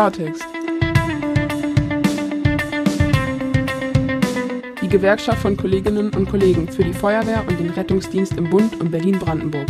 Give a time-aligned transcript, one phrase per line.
[0.00, 0.46] Klartext.
[4.80, 8.90] Die Gewerkschaft von Kolleginnen und Kollegen für die Feuerwehr und den Rettungsdienst im Bund und
[8.90, 9.68] Berlin-Brandenburg.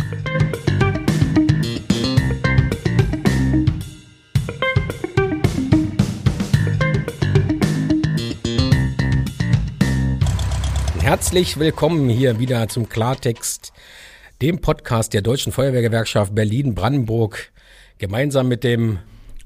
[11.01, 13.73] Herzlich willkommen hier wieder zum Klartext,
[14.41, 17.51] dem Podcast der Deutschen Feuerwehrgewerkschaft Berlin-Brandenburg,
[17.97, 18.99] gemeinsam mit dem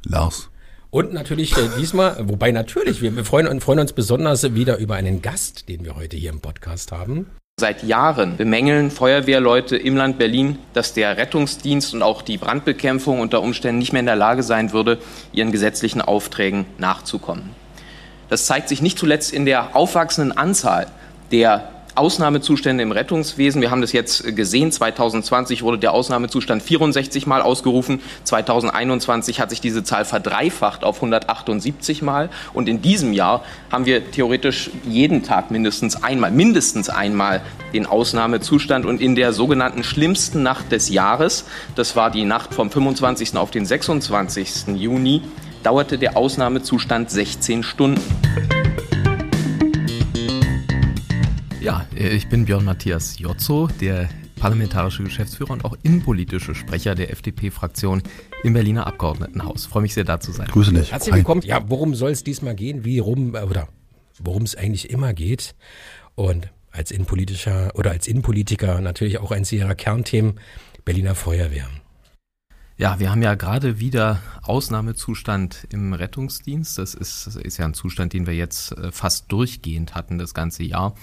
[0.04, 0.52] Lars.
[0.96, 5.68] Und natürlich äh, diesmal, wobei natürlich, wir, freuen, freuen uns besonders wieder über einen Gast,
[5.68, 7.30] den wir heute hier im Podcast haben.
[7.60, 13.42] Seit Jahren bemängeln Feuerwehrleute im Land Berlin, dass der Rettungsdienst und auch die Brandbekämpfung unter
[13.42, 14.98] Umständen nicht mehr in der Lage sein würde,
[15.34, 17.50] ihren gesetzlichen Aufträgen nachzukommen.
[18.30, 20.88] Das zeigt sich nicht zuletzt in der aufwachsenden Anzahl
[21.34, 23.62] der Ausnahmezustände im Rettungswesen.
[23.62, 24.72] Wir haben das jetzt gesehen.
[24.72, 28.02] 2020 wurde der Ausnahmezustand 64 Mal ausgerufen.
[28.26, 32.30] 2021 hat sich diese Zahl verdreifacht auf 178 Mal.
[32.54, 37.42] Und in diesem Jahr haben wir theoretisch jeden Tag mindestens einmal, mindestens einmal
[37.74, 38.86] den Ausnahmezustand.
[38.86, 43.38] Und in der sogenannten schlimmsten Nacht des Jahres, das war die Nacht vom 25.
[43.38, 44.76] auf den 26.
[44.76, 45.22] Juni,
[45.64, 48.65] dauerte der Ausnahmezustand 16 Stunden.
[51.66, 58.04] Ja, ich bin Björn Matthias Jotzo, der parlamentarische Geschäftsführer und auch innenpolitische Sprecher der FDP-Fraktion
[58.44, 59.66] im Berliner Abgeordnetenhaus.
[59.66, 60.46] freue mich sehr, da zu sein.
[60.46, 60.92] Grüße dich.
[60.92, 61.42] Herzlich willkommen.
[61.42, 62.86] Ja, worum soll es diesmal gehen?
[62.86, 63.68] Wie rum, oder
[64.20, 65.56] worum es eigentlich immer geht?
[66.14, 70.40] Und als Innenpolitischer oder als Innenpolitiker natürlich auch eins ihrer Kernthemen
[70.84, 71.68] Berliner Feuerwehr.
[72.78, 76.78] Ja, wir haben ja gerade wieder Ausnahmezustand im Rettungsdienst.
[76.78, 80.36] Das ist, das ist ja ein Zustand, den wir jetzt äh, fast durchgehend hatten das
[80.36, 80.94] ganze Jahr.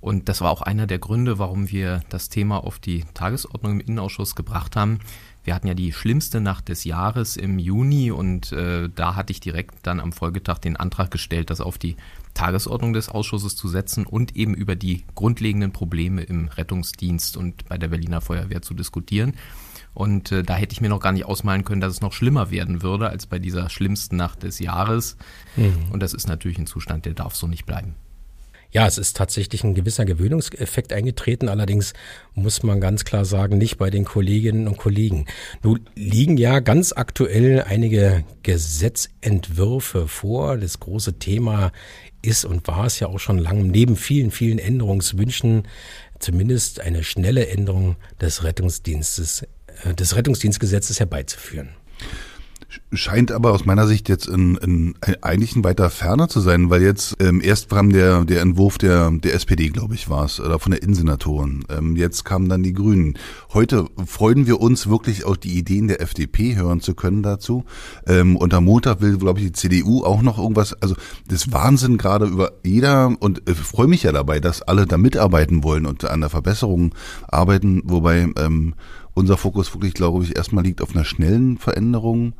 [0.00, 3.80] Und das war auch einer der Gründe, warum wir das Thema auf die Tagesordnung im
[3.80, 5.00] Innenausschuss gebracht haben.
[5.42, 9.40] Wir hatten ja die schlimmste Nacht des Jahres im Juni und äh, da hatte ich
[9.40, 11.96] direkt dann am Folgetag den Antrag gestellt, das auf die
[12.34, 17.78] Tagesordnung des Ausschusses zu setzen und eben über die grundlegenden Probleme im Rettungsdienst und bei
[17.78, 19.34] der Berliner Feuerwehr zu diskutieren.
[19.94, 22.50] Und äh, da hätte ich mir noch gar nicht ausmalen können, dass es noch schlimmer
[22.50, 25.16] werden würde als bei dieser schlimmsten Nacht des Jahres.
[25.56, 25.90] Mhm.
[25.90, 27.94] Und das ist natürlich ein Zustand, der darf so nicht bleiben.
[28.70, 31.94] Ja, es ist tatsächlich ein gewisser Gewöhnungseffekt eingetreten, allerdings
[32.34, 35.24] muss man ganz klar sagen, nicht bei den Kolleginnen und Kollegen.
[35.62, 40.58] Nun liegen ja ganz aktuell einige Gesetzentwürfe vor.
[40.58, 41.72] Das große Thema
[42.20, 45.66] ist und war es ja auch schon lange, neben vielen, vielen Änderungswünschen,
[46.18, 49.46] zumindest eine schnelle Änderung des Rettungsdienstes,
[49.84, 51.70] äh, des Rettungsdienstgesetzes herbeizuführen
[52.92, 56.82] scheint aber aus meiner Sicht jetzt in, in, eigentlich ein weiter ferner zu sein, weil
[56.82, 60.58] jetzt ähm, erst kam der, der Entwurf der, der SPD, glaube ich, war es, oder
[60.58, 61.64] von der Innensenatoren.
[61.68, 63.18] Ähm, jetzt kamen dann die Grünen.
[63.52, 67.64] Heute freuen wir uns wirklich auch die Ideen der FDP hören zu können dazu.
[68.06, 70.74] Ähm, und am Montag will, glaube ich, die CDU auch noch irgendwas.
[70.82, 70.94] Also
[71.28, 75.62] das Wahnsinn gerade über jeder und äh, freue mich ja dabei, dass alle da mitarbeiten
[75.62, 76.94] wollen und an der Verbesserung
[77.28, 78.74] arbeiten, wobei ähm,
[79.18, 82.34] unser Fokus wirklich, glaube ich, erstmal liegt auf einer schnellen Veränderung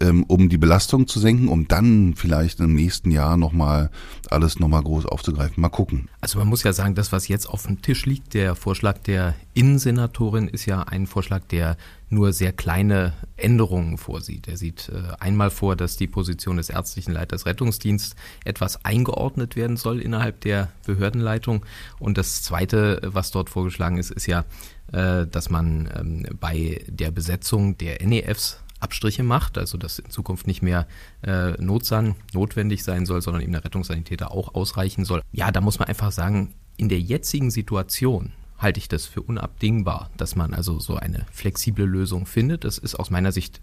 [0.00, 3.90] ähm, um die Belastung zu senken, um dann vielleicht im nächsten Jahr nochmal
[4.30, 5.60] alles nochmal groß aufzugreifen.
[5.60, 6.08] Mal gucken.
[6.20, 9.34] Also man muss ja sagen, das, was jetzt auf dem Tisch liegt, der Vorschlag der
[9.54, 11.76] Innensenatorin, ist ja ein Vorschlag, der
[12.10, 14.48] nur sehr kleine Änderungen vorsieht.
[14.48, 19.76] Er sieht äh, einmal vor, dass die Position des ärztlichen Leiters Rettungsdienst etwas eingeordnet werden
[19.76, 21.66] soll innerhalb der Behördenleitung.
[21.98, 24.44] Und das Zweite, was dort vorgeschlagen ist, ist ja,
[24.92, 30.46] äh, dass man ähm, bei der Besetzung der NEFs Abstriche macht, also dass in Zukunft
[30.46, 30.86] nicht mehr
[31.22, 35.22] äh, Notsan notwendig sein soll, sondern eben der Rettungssanitäter auch ausreichen soll.
[35.32, 40.10] Ja, da muss man einfach sagen, in der jetzigen Situation halte ich das für unabdingbar,
[40.16, 42.64] dass man also so eine flexible Lösung findet.
[42.64, 43.60] Das ist aus meiner Sicht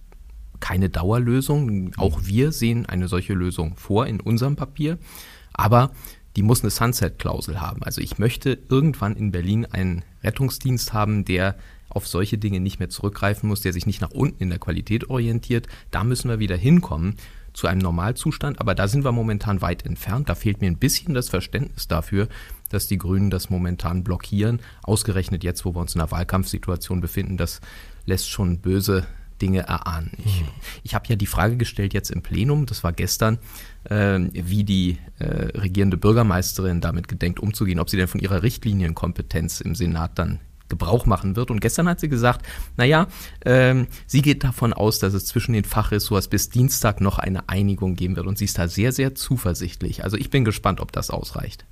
[0.59, 1.91] keine Dauerlösung.
[1.97, 4.97] Auch wir sehen eine solche Lösung vor in unserem Papier.
[5.53, 5.91] Aber
[6.35, 7.83] die muss eine Sunset-Klausel haben.
[7.83, 11.55] Also ich möchte irgendwann in Berlin einen Rettungsdienst haben, der
[11.89, 15.09] auf solche Dinge nicht mehr zurückgreifen muss, der sich nicht nach unten in der Qualität
[15.09, 15.67] orientiert.
[15.91, 17.15] Da müssen wir wieder hinkommen
[17.53, 20.29] zu einem Normalzustand, aber da sind wir momentan weit entfernt.
[20.29, 22.27] Da fehlt mir ein bisschen das Verständnis dafür,
[22.69, 24.59] dass die Grünen das momentan blockieren.
[24.83, 27.61] Ausgerechnet jetzt, wo wir uns in einer Wahlkampfsituation befinden, das
[28.05, 29.07] lässt schon böse
[29.41, 30.11] Dinge erahnen.
[30.25, 30.47] Ich, mhm.
[30.83, 33.37] ich habe ja die Frage gestellt jetzt im Plenum, das war gestern,
[33.85, 39.61] äh, wie die äh, regierende Bürgermeisterin damit gedenkt umzugehen, ob sie denn von ihrer Richtlinienkompetenz
[39.61, 40.39] im Senat dann
[40.69, 41.51] Gebrauch machen wird.
[41.51, 42.45] Und gestern hat sie gesagt,
[42.77, 43.07] naja,
[43.45, 47.95] ähm, sie geht davon aus, dass es zwischen den Fachressorts bis Dienstag noch eine Einigung
[47.95, 48.27] geben wird.
[48.27, 50.03] Und sie ist da sehr, sehr zuversichtlich.
[50.03, 51.65] Also ich bin gespannt, ob das ausreicht.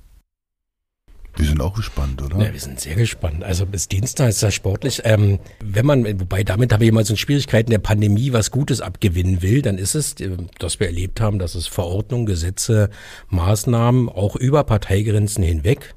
[1.36, 2.38] Wir sind auch gespannt, oder?
[2.38, 3.42] Ja, wir sind sehr gespannt.
[3.42, 5.00] Also bis Dienstag ist das sportlich.
[5.04, 9.42] Ähm, wenn man, wobei damit habe ich immer so Schwierigkeiten der Pandemie was Gutes abgewinnen
[9.42, 10.30] will, dann ist es, äh,
[10.60, 12.88] dass wir erlebt haben, dass es Verordnungen, Gesetze,
[13.30, 15.94] Maßnahmen auch über Parteigrenzen hinweg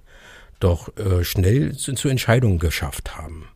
[0.59, 3.47] doch äh, schnell zu, zu Entscheidungen geschafft haben.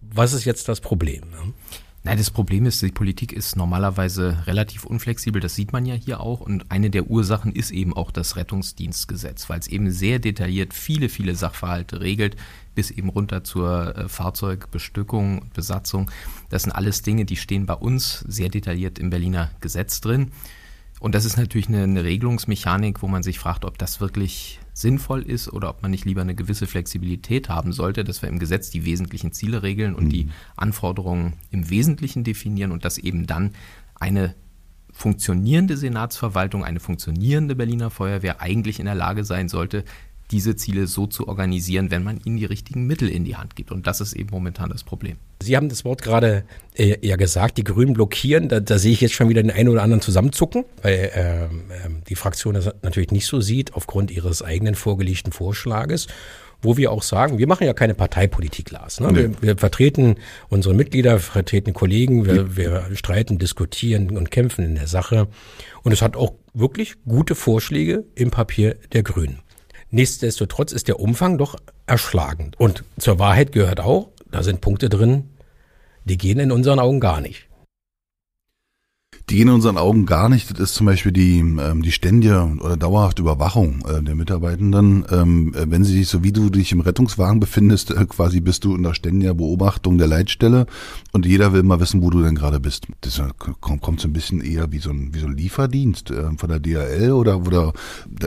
[0.00, 1.30] Was ist jetzt das Problem?
[1.30, 1.54] Ne?
[2.02, 6.20] Nein, das Problem ist, die Politik ist normalerweise relativ unflexibel, das sieht man ja hier
[6.20, 6.40] auch.
[6.40, 11.10] Und eine der Ursachen ist eben auch das Rettungsdienstgesetz, weil es eben sehr detailliert viele,
[11.10, 12.36] viele Sachverhalte regelt,
[12.74, 16.10] bis eben runter zur äh, Fahrzeugbestückung und Besatzung.
[16.48, 20.32] Das sind alles Dinge, die stehen bei uns sehr detailliert im Berliner Gesetz drin.
[21.00, 25.22] Und das ist natürlich eine, eine Regelungsmechanik, wo man sich fragt, ob das wirklich sinnvoll
[25.22, 28.70] ist oder ob man nicht lieber eine gewisse Flexibilität haben sollte, dass wir im Gesetz
[28.70, 30.10] die wesentlichen Ziele regeln und mhm.
[30.10, 33.52] die Anforderungen im Wesentlichen definieren und dass eben dann
[33.94, 34.34] eine
[34.92, 39.84] funktionierende Senatsverwaltung, eine funktionierende Berliner Feuerwehr eigentlich in der Lage sein sollte,
[40.30, 43.70] diese Ziele so zu organisieren, wenn man ihnen die richtigen Mittel in die Hand gibt.
[43.72, 45.16] Und das ist eben momentan das Problem.
[45.42, 46.44] Sie haben das Wort gerade
[46.74, 48.48] äh, ja gesagt, die Grünen blockieren.
[48.48, 52.02] Da, da sehe ich jetzt schon wieder den einen oder anderen zusammenzucken, weil ähm, ähm,
[52.08, 56.06] die Fraktion das natürlich nicht so sieht, aufgrund ihres eigenen vorgelegten Vorschlages
[56.62, 59.00] wo wir auch sagen, wir machen ja keine Parteipolitik, Lars.
[59.00, 59.12] Ne?
[59.12, 59.18] Nee.
[59.18, 60.16] Wir, wir, vertreten
[60.48, 65.28] unsere Mitglieder, vertreten Kollegen, wir, wir streiten, diskutieren und kämpfen in der Sache.
[65.82, 69.38] Und es hat auch wirklich gute Vorschläge im Papier der Grünen.
[69.90, 71.56] Nichtsdestotrotz ist der Umfang doch
[71.86, 72.58] erschlagend.
[72.58, 75.30] Und zur Wahrheit gehört auch, da sind Punkte drin,
[76.04, 77.49] die gehen in unseren Augen gar nicht.
[79.30, 80.50] Die gehen in unseren Augen gar nicht.
[80.50, 85.04] Das ist zum Beispiel die, ähm, die ständige oder dauerhafte Überwachung äh, der Mitarbeitenden.
[85.08, 88.64] Ähm, äh, wenn sie sich, so wie du dich im Rettungswagen befindest, äh, quasi bist
[88.64, 90.66] du in der ständigen Beobachtung der Leitstelle
[91.12, 92.88] und jeder will mal wissen, wo du denn gerade bist.
[93.02, 96.36] Das kommt, kommt so ein bisschen eher wie so ein, wie so ein Lieferdienst äh,
[96.36, 97.72] von der DHL oder, oder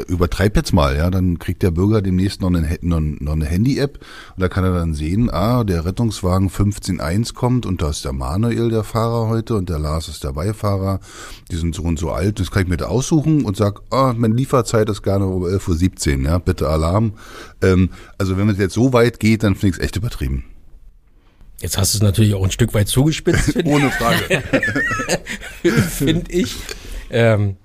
[0.08, 4.00] übertreib jetzt mal, ja, dann kriegt der Bürger demnächst noch eine, noch, noch eine Handy-App
[4.38, 8.14] und da kann er dann sehen, ah, der Rettungswagen 15.1 kommt und da ist der
[8.14, 10.93] Manuel der Fahrer heute und der Lars ist der Beifahrer
[11.52, 14.14] die sind so und so alt, das kann ich mir da aussuchen und sag, ah,
[14.16, 17.14] meine Lieferzeit ist gerne um 11.17 Uhr, ja, bitte Alarm.
[17.62, 20.46] Ähm, also wenn es jetzt so weit geht, dann finde ich es echt übertrieben.
[21.60, 23.58] Jetzt hast du es natürlich auch ein Stück weit zugespitzt.
[23.64, 24.44] Ohne Frage.
[25.90, 26.56] finde ich.
[27.10, 27.56] Ähm,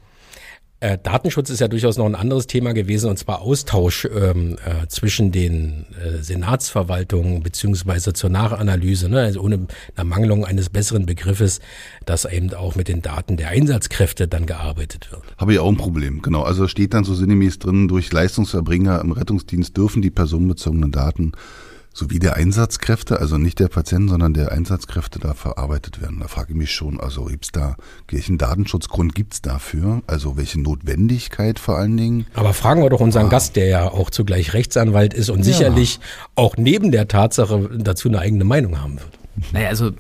[0.81, 4.87] äh, Datenschutz ist ja durchaus noch ein anderes Thema gewesen, und zwar Austausch ähm, äh,
[4.87, 9.21] zwischen den äh, Senatsverwaltungen beziehungsweise zur Nachanalyse, ne?
[9.21, 9.67] also ohne
[9.97, 11.61] Ermangelung eines besseren Begriffes,
[12.07, 15.23] dass eben auch mit den Daten der Einsatzkräfte dann gearbeitet wird.
[15.37, 16.43] Habe ich auch ein Problem, genau.
[16.43, 21.33] Also steht dann so sinngemäß drin, durch Leistungserbringer im Rettungsdienst dürfen die personenbezogenen Daten
[21.93, 26.21] sowie der Einsatzkräfte, also nicht der Patienten, sondern der Einsatzkräfte da verarbeitet werden.
[26.21, 27.77] Da frage ich mich schon, also gibt's da,
[28.09, 30.03] welchen Datenschutzgrund gibt's dafür?
[30.07, 32.27] Also welche Notwendigkeit vor allen Dingen?
[32.35, 33.31] Aber fragen wir doch unseren ah.
[33.31, 35.45] Gast, der ja auch zugleich Rechtsanwalt ist und ja.
[35.45, 36.01] sicherlich
[36.35, 39.19] auch neben der Tatsache dazu eine eigene Meinung haben wird.
[39.53, 39.93] Naja, also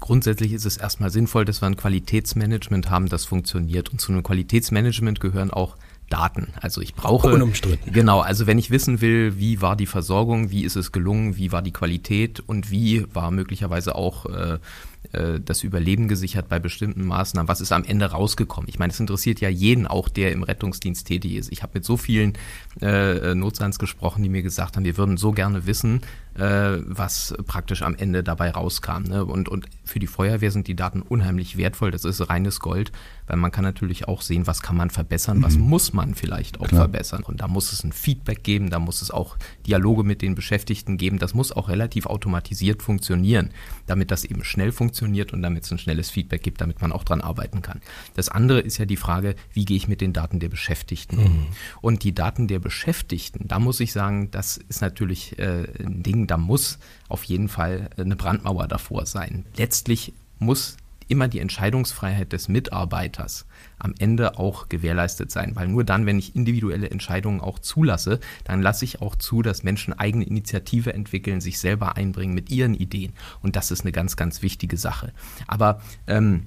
[0.00, 3.90] grundsätzlich ist es erstmal sinnvoll, dass wir ein Qualitätsmanagement haben, das funktioniert.
[3.90, 5.76] Und zu einem Qualitätsmanagement gehören auch
[6.08, 6.48] Daten.
[6.60, 7.92] Also ich brauche unumstritten.
[7.92, 11.52] Genau, also wenn ich wissen will, wie war die Versorgung, wie ist es gelungen, wie
[11.52, 14.58] war die Qualität und wie war möglicherweise auch äh,
[15.12, 17.48] äh, das Überleben gesichert bei bestimmten Maßnahmen.
[17.48, 18.68] Was ist am Ende rausgekommen?
[18.68, 21.52] Ich meine, es interessiert ja jeden, auch der im Rettungsdienst tätig ist.
[21.52, 22.34] Ich habe mit so vielen
[22.80, 26.02] äh, Notsands gesprochen, die mir gesagt haben, wir würden so gerne wissen,
[26.38, 29.02] äh, was praktisch am Ende dabei rauskam.
[29.08, 29.24] Ne?
[29.24, 31.90] Und, und für die Feuerwehr sind die Daten unheimlich wertvoll.
[31.90, 32.92] Das ist reines Gold,
[33.26, 35.42] weil man kann natürlich auch sehen, was kann man verbessern, mhm.
[35.42, 36.82] was muss man vielleicht auch Klar.
[36.82, 37.24] verbessern.
[37.24, 40.96] Und da muss es ein Feedback geben, da muss es auch Dialoge mit den Beschäftigten
[40.96, 41.18] geben.
[41.18, 43.50] Das muss auch relativ automatisiert funktionieren,
[43.86, 47.02] damit das eben schnell funktioniert und damit es ein schnelles Feedback gibt, damit man auch
[47.02, 47.80] dran arbeiten kann.
[48.14, 51.32] Das andere ist ja die Frage, wie gehe ich mit den Daten der Beschäftigten um?
[51.32, 51.46] Mhm.
[51.80, 56.27] Und die Daten der Beschäftigten, da muss ich sagen, das ist natürlich äh, ein Ding,
[56.30, 59.44] da muss auf jeden Fall eine Brandmauer davor sein.
[59.56, 60.76] Letztlich muss
[61.08, 63.46] immer die Entscheidungsfreiheit des Mitarbeiters
[63.78, 68.62] am Ende auch gewährleistet sein, weil nur dann, wenn ich individuelle Entscheidungen auch zulasse, dann
[68.62, 73.14] lasse ich auch zu, dass Menschen eigene Initiative entwickeln, sich selber einbringen mit ihren Ideen
[73.42, 75.12] und das ist eine ganz, ganz wichtige Sache.
[75.46, 76.46] Aber ähm,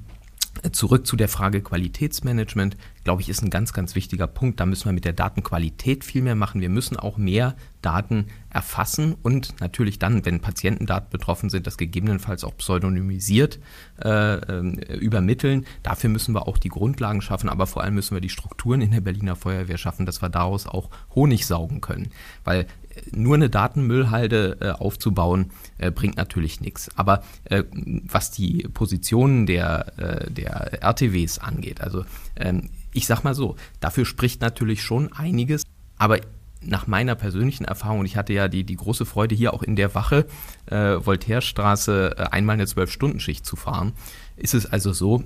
[0.74, 4.60] Zurück zu der Frage Qualitätsmanagement, glaube ich, ist ein ganz, ganz wichtiger Punkt.
[4.60, 6.62] Da müssen wir mit der Datenqualität viel mehr machen.
[6.62, 12.44] Wir müssen auch mehr Daten erfassen und natürlich dann, wenn Patientendaten betroffen sind, das gegebenenfalls
[12.44, 13.60] auch pseudonymisiert
[14.04, 15.66] äh, äh, übermitteln.
[15.82, 18.92] Dafür müssen wir auch die Grundlagen schaffen, aber vor allem müssen wir die Strukturen in
[18.92, 22.12] der Berliner Feuerwehr schaffen, dass wir daraus auch Honig saugen können.
[22.44, 22.68] Weil
[23.12, 26.90] nur eine Datenmüllhalde äh, aufzubauen, äh, bringt natürlich nichts.
[26.96, 32.06] Aber äh, was die Positionen der, äh, der RTWs angeht, also
[32.36, 35.64] ähm, ich sag mal so, dafür spricht natürlich schon einiges,
[35.98, 36.20] aber
[36.64, 39.76] nach meiner persönlichen Erfahrung, und ich hatte ja die, die große Freude, hier auch in
[39.76, 40.28] der Wache
[40.68, 43.94] äh, Voltairestraße äh, einmal eine Zwölf-Stunden-Schicht zu fahren,
[44.38, 45.24] ist es also so,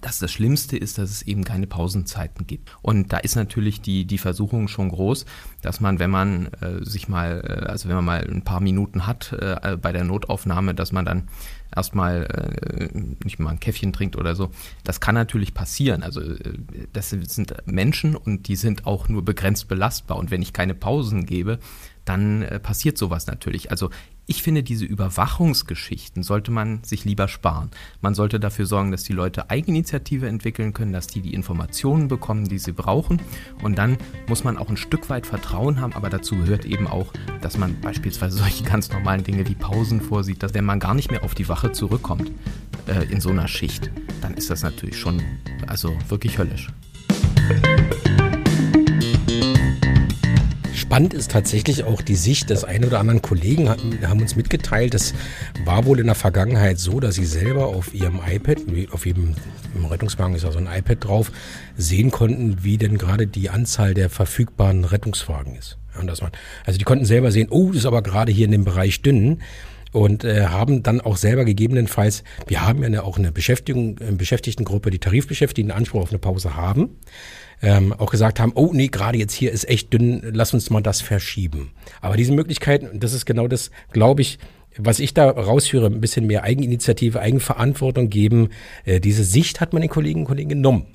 [0.00, 2.74] dass das Schlimmste ist, dass es eben keine Pausenzeiten gibt.
[2.80, 5.26] Und da ist natürlich die, die Versuchung schon groß,
[5.60, 9.06] dass man, wenn man äh, sich mal, äh, also wenn man mal ein paar Minuten
[9.06, 11.28] hat äh, bei der Notaufnahme, dass man dann
[11.74, 12.88] erstmal äh,
[13.24, 14.50] nicht mal ein Käffchen trinkt oder so.
[14.84, 16.02] Das kann natürlich passieren.
[16.02, 16.38] Also äh,
[16.92, 20.16] das sind Menschen und die sind auch nur begrenzt belastbar.
[20.16, 21.58] Und wenn ich keine Pausen gebe,
[22.04, 23.70] dann äh, passiert sowas natürlich.
[23.70, 23.90] Also
[24.26, 27.70] ich finde, diese Überwachungsgeschichten sollte man sich lieber sparen.
[28.00, 32.44] Man sollte dafür sorgen, dass die Leute Eigeninitiative entwickeln können, dass die die Informationen bekommen,
[32.44, 33.20] die sie brauchen.
[33.62, 37.12] Und dann muss man auch ein Stück weit Vertrauen haben, aber dazu gehört eben auch,
[37.42, 41.10] dass man beispielsweise solche ganz normalen Dinge wie Pausen vorsieht, dass wenn man gar nicht
[41.10, 42.30] mehr auf die Wache zurückkommt
[42.86, 43.90] äh, in so einer Schicht,
[44.22, 45.22] dann ist das natürlich schon
[45.66, 46.68] also wirklich höllisch.
[50.94, 55.12] Spannend ist tatsächlich auch die Sicht des einen oder anderen Kollegen, haben uns mitgeteilt, das
[55.64, 58.58] war wohl in der Vergangenheit so, dass sie selber auf ihrem iPad,
[58.92, 59.34] auf jedem
[59.74, 61.32] im Rettungswagen ist ja so ein iPad drauf,
[61.76, 65.78] sehen konnten, wie denn gerade die Anzahl der verfügbaren Rettungswagen ist.
[65.96, 66.30] Ja, dass man,
[66.64, 69.40] also die konnten selber sehen, oh, das ist aber gerade hier in dem Bereich dünn
[69.94, 74.16] und äh, haben dann auch selber gegebenenfalls, wir haben ja eine, auch eine Beschäftigung, eine
[74.16, 76.98] Beschäftigtengruppe, die Tarifbeschäftigten Anspruch auf eine Pause haben
[77.62, 80.82] ähm, auch gesagt haben, oh nee, gerade jetzt hier ist echt dünn, lass uns mal
[80.82, 81.70] das verschieben.
[82.00, 84.38] Aber diese Möglichkeiten, das ist genau das, glaube ich,
[84.76, 88.48] was ich da rausführe, ein bisschen mehr Eigeninitiative, Eigenverantwortung geben.
[88.84, 90.86] Äh, diese Sicht hat man den Kolleginnen und Kollegen genommen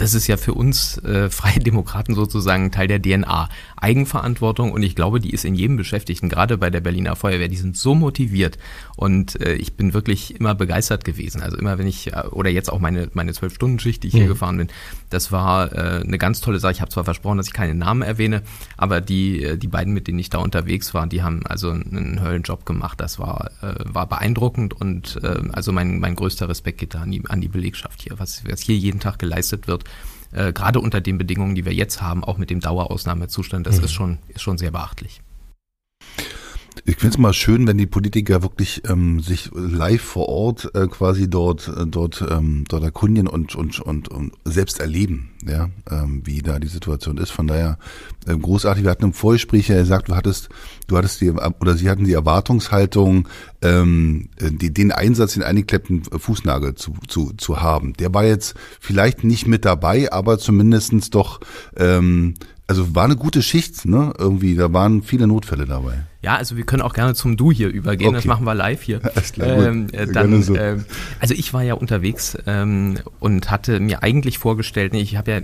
[0.00, 3.48] das ist ja für uns äh, Freie Demokraten sozusagen Teil der DNA.
[3.76, 7.56] Eigenverantwortung und ich glaube, die ist in jedem Beschäftigten, gerade bei der Berliner Feuerwehr, die
[7.56, 8.58] sind so motiviert
[8.96, 11.42] und äh, ich bin wirklich immer begeistert gewesen.
[11.42, 14.14] Also immer wenn ich, äh, oder jetzt auch meine meine zwölf Stunden Schicht, die ich
[14.14, 14.18] mhm.
[14.18, 14.68] hier gefahren bin,
[15.10, 16.72] das war äh, eine ganz tolle Sache.
[16.72, 18.42] Ich habe zwar versprochen, dass ich keine Namen erwähne,
[18.76, 22.20] aber die äh, die beiden, mit denen ich da unterwegs war, die haben also einen
[22.22, 23.00] Höllenjob gemacht.
[23.00, 27.10] Das war äh, war beeindruckend und äh, also mein mein größter Respekt geht da an
[27.10, 29.84] die an die Belegschaft hier, was was hier jeden Tag geleistet wird
[30.32, 33.84] äh, gerade unter den Bedingungen, die wir jetzt haben, auch mit dem Dauerausnahmezustand, das mhm.
[33.84, 35.20] ist schon, ist schon sehr beachtlich.
[36.84, 40.86] Ich finde es mal schön, wenn die Politiker wirklich ähm, sich live vor Ort äh,
[40.86, 46.22] quasi dort äh, dort ähm, dort erkundigen und und und, und selbst erleben, ja, ähm,
[46.24, 47.30] wie da die Situation ist.
[47.30, 47.78] Von daher
[48.26, 48.84] äh, großartig.
[48.84, 50.48] Wir hatten im Vorgespräch ja gesagt, du hattest
[50.86, 53.28] du hattest die oder sie hatten die Erwartungshaltung,
[53.62, 57.92] ähm, die, den Einsatz, den eingeklemmten Fußnagel zu, zu zu haben.
[57.94, 61.40] Der war jetzt vielleicht nicht mit dabei, aber zumindestens doch
[61.76, 62.34] ähm,
[62.70, 64.14] also war eine gute Schicht, ne?
[64.16, 66.04] Irgendwie, da waren viele Notfälle dabei.
[66.22, 68.18] Ja, also wir können auch gerne zum Du hier übergehen, okay.
[68.18, 69.00] das machen wir live hier.
[69.16, 70.54] Alles klar, ähm, äh, dann, so.
[70.54, 70.78] äh,
[71.18, 75.40] also ich war ja unterwegs ähm, und hatte mir eigentlich vorgestellt, nee, ich habe ja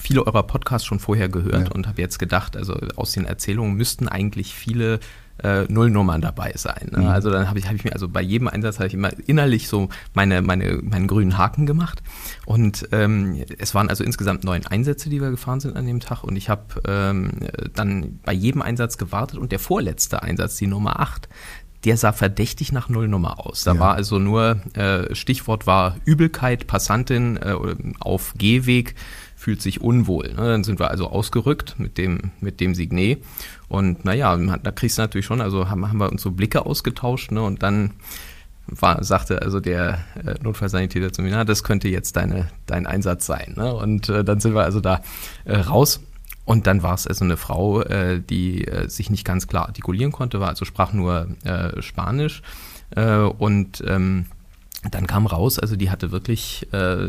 [0.00, 1.72] viele eurer Podcasts schon vorher gehört ja.
[1.72, 4.98] und habe jetzt gedacht, also aus den Erzählungen müssten eigentlich viele
[5.42, 6.88] äh, Nullnummern dabei sein.
[6.92, 6.98] Ne?
[6.98, 7.06] Mhm.
[7.06, 9.68] Also dann habe ich, hab ich mir, also bei jedem Einsatz habe ich immer innerlich
[9.68, 12.02] so meine, meine, meinen grünen Haken gemacht.
[12.46, 16.22] Und ähm, es waren also insgesamt neun Einsätze, die wir gefahren sind an dem Tag.
[16.24, 17.32] Und ich habe ähm,
[17.74, 21.28] dann bei jedem Einsatz gewartet und der vorletzte Einsatz, die Nummer acht,
[21.84, 23.64] der sah verdächtig nach Nullnummer aus.
[23.64, 23.80] Da ja.
[23.80, 27.54] war also nur, äh, Stichwort war Übelkeit, Passantin äh,
[28.00, 28.94] auf Gehweg,
[29.44, 30.28] fühlt sich unwohl.
[30.28, 30.36] Ne?
[30.36, 33.22] Dann sind wir also ausgerückt mit dem, mit dem Signet.
[33.68, 37.30] Und naja, da kriegst du natürlich schon, also haben, haben wir uns so Blicke ausgetauscht,
[37.30, 37.42] ne?
[37.42, 37.90] Und dann
[38.66, 43.26] war, sagte also der äh, Notfallsanitäter zu mir, na, das könnte jetzt deine, dein Einsatz
[43.26, 43.52] sein.
[43.58, 43.74] Ne?
[43.74, 45.02] Und äh, dann sind wir also da
[45.44, 46.00] äh, raus.
[46.46, 50.12] Und dann war es also eine Frau, äh, die äh, sich nicht ganz klar artikulieren
[50.12, 52.40] konnte, war also sprach nur äh, Spanisch.
[52.96, 54.24] Äh, und ähm,
[54.90, 57.08] dann kam raus, also die hatte wirklich äh,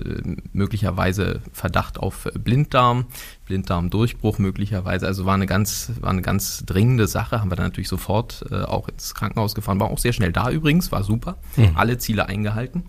[0.53, 3.05] möglicherweise Verdacht auf Blinddarm,
[3.45, 5.05] Blinddarmdurchbruch möglicherweise.
[5.05, 7.41] Also war eine ganz, war eine ganz dringende Sache.
[7.41, 9.79] Haben wir dann natürlich sofort äh, auch ins Krankenhaus gefahren.
[9.79, 11.35] War auch sehr schnell da übrigens, war super.
[11.57, 11.71] Mhm.
[11.75, 12.83] Alle Ziele eingehalten.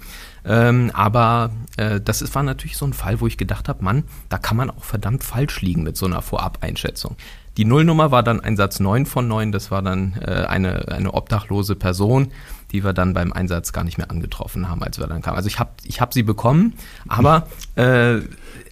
[0.45, 4.05] Ähm, aber äh, das ist, war natürlich so ein Fall, wo ich gedacht habe, Mann,
[4.28, 7.16] da kann man auch verdammt falsch liegen mit so einer Vorab-Einschätzung.
[7.57, 11.75] Die Nullnummer war dann Einsatz 9 von 9, das war dann äh, eine, eine obdachlose
[11.75, 12.28] Person,
[12.73, 15.37] die wir dann beim Einsatz gar nicht mehr angetroffen haben, als wir dann kamen.
[15.37, 16.75] Also ich habe ich hab sie bekommen,
[17.08, 17.46] aber
[17.76, 18.20] äh,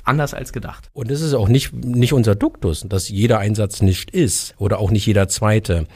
[0.04, 0.90] anders als gedacht.
[0.92, 4.90] Und es ist auch nicht, nicht unser Duktus, dass jeder Einsatz nicht ist oder auch
[4.90, 5.86] nicht jeder zweite.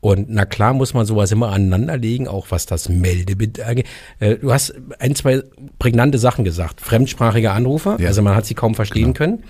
[0.00, 3.86] Und na klar muss man sowas immer aneinanderlegen, auch was das Meldebild angeht.
[4.18, 5.42] Äh, du hast ein, zwei
[5.78, 6.80] prägnante Sachen gesagt.
[6.80, 8.08] Fremdsprachige Anrufer, ja.
[8.08, 9.18] also man hat sie kaum verstehen genau.
[9.18, 9.44] können.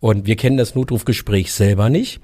[0.00, 2.20] Und wir kennen das Notrufgespräch selber nicht.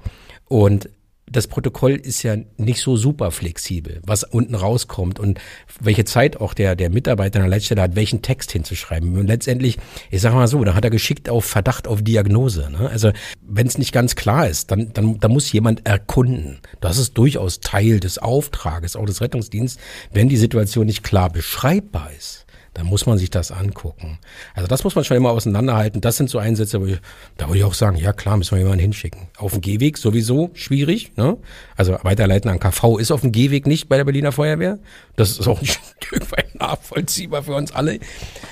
[0.47, 0.89] Und
[1.31, 5.39] das Protokoll ist ja nicht so super flexibel, was unten rauskommt und
[5.79, 9.17] welche Zeit auch der, der Mitarbeiter an der Leitstelle hat, welchen Text hinzuschreiben.
[9.17, 9.77] Und letztendlich,
[10.11, 12.69] ich sage mal so, da hat er geschickt auf Verdacht auf Diagnose.
[12.71, 12.89] Ne?
[12.89, 16.59] Also wenn es nicht ganz klar ist, dann, dann, dann muss jemand erkunden.
[16.79, 22.11] Das ist durchaus Teil des Auftrages, auch des Rettungsdienstes, wenn die Situation nicht klar beschreibbar
[22.15, 22.44] ist
[22.75, 24.19] dann muss man sich das angucken.
[24.53, 26.01] Also das muss man schon immer auseinanderhalten.
[26.01, 26.99] Das sind so Einsätze, wo ich,
[27.37, 29.29] da würde ich auch sagen, ja klar, müssen wir jemanden hinschicken.
[29.37, 31.13] Auf dem Gehweg sowieso schwierig.
[31.15, 31.37] Ne?
[31.77, 34.77] Also weiterleiten an KV ist auf dem Gehweg nicht bei der Berliner Feuerwehr.
[35.15, 35.65] Das ist auch ein
[36.01, 37.99] Stück weit nachvollziehbar für uns alle.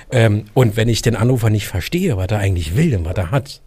[0.09, 3.31] Ähm, und wenn ich den Anrufer nicht verstehe, was er eigentlich will und was er
[3.31, 3.61] hat,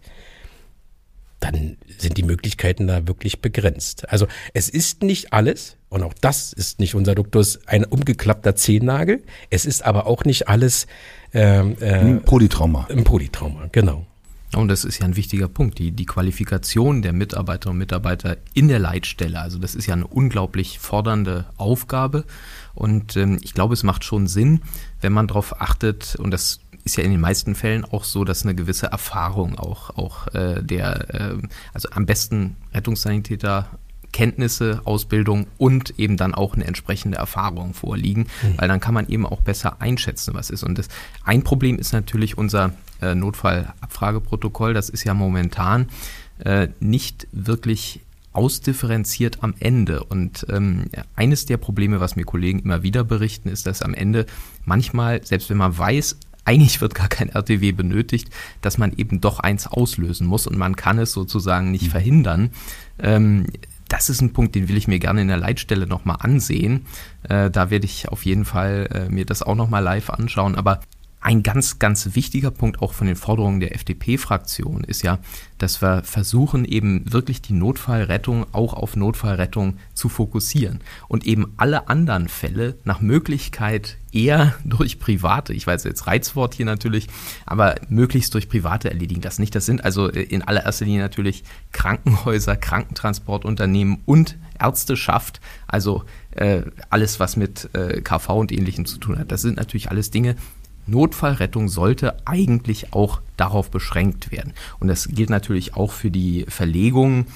[1.39, 4.09] dann sind die Möglichkeiten da wirklich begrenzt.
[4.09, 9.23] Also es ist nicht alles, und auch das ist nicht unser Duktus, ein umgeklappter Zehennagel.
[9.49, 10.87] Es ist aber auch nicht alles
[11.33, 12.87] ähm, äh, ein Polytrauma.
[12.89, 14.05] Ein Polytrauma, genau.
[14.55, 18.69] Und das ist ja ein wichtiger Punkt, die, die Qualifikation der Mitarbeiterinnen und Mitarbeiter in
[18.69, 19.39] der Leitstelle.
[19.39, 22.23] Also das ist ja eine unglaublich fordernde Aufgabe.
[22.73, 24.61] Und ähm, ich glaube, es macht schon Sinn,
[25.01, 28.43] wenn man darauf achtet, und das ist ja in den meisten Fällen auch so, dass
[28.43, 31.37] eine gewisse Erfahrung auch, auch äh, der, äh,
[31.73, 33.67] also am besten Rettungssanitäter
[34.17, 38.55] Kenntnisse, Ausbildung und eben dann auch eine entsprechende Erfahrung vorliegen, mhm.
[38.57, 40.63] weil dann kann man eben auch besser einschätzen, was ist.
[40.63, 40.87] Und das,
[41.23, 44.73] ein Problem ist natürlich unser äh, Notfallabfrageprotokoll.
[44.73, 45.89] Das ist ja momentan
[46.43, 47.99] äh, nicht wirklich
[48.33, 50.03] ausdifferenziert am Ende.
[50.03, 54.25] Und ähm, eines der Probleme, was mir Kollegen immer wieder berichten, ist, dass am Ende
[54.65, 58.29] manchmal, selbst wenn man weiß, eigentlich wird gar kein RTW benötigt,
[58.61, 61.91] dass man eben doch eins auslösen muss und man kann es sozusagen nicht mhm.
[61.91, 62.49] verhindern.
[62.97, 63.45] Ähm,
[63.87, 66.85] das ist ein Punkt, den will ich mir gerne in der Leitstelle nochmal ansehen.
[67.23, 70.55] Äh, da werde ich auf jeden Fall äh, mir das auch nochmal live anschauen.
[70.55, 70.79] Aber
[71.19, 75.19] ein ganz, ganz wichtiger Punkt auch von den Forderungen der FDP-Fraktion ist ja,
[75.57, 81.89] dass wir versuchen, eben wirklich die Notfallrettung auch auf Notfallrettung zu fokussieren und eben alle
[81.89, 87.07] anderen Fälle nach Möglichkeit eher durch Private, ich weiß jetzt Reizwort hier natürlich,
[87.45, 89.21] aber möglichst durch Private erledigen.
[89.21, 96.61] Das nicht, das sind also in allererster Linie natürlich Krankenhäuser, Krankentransportunternehmen und Ärzteschaft, also äh,
[96.89, 99.31] alles, was mit äh, KV und Ähnlichem zu tun hat.
[99.31, 100.35] Das sind natürlich alles Dinge,
[100.87, 104.53] Notfallrettung sollte eigentlich auch darauf beschränkt werden.
[104.79, 107.27] Und das gilt natürlich auch für die Verlegungen.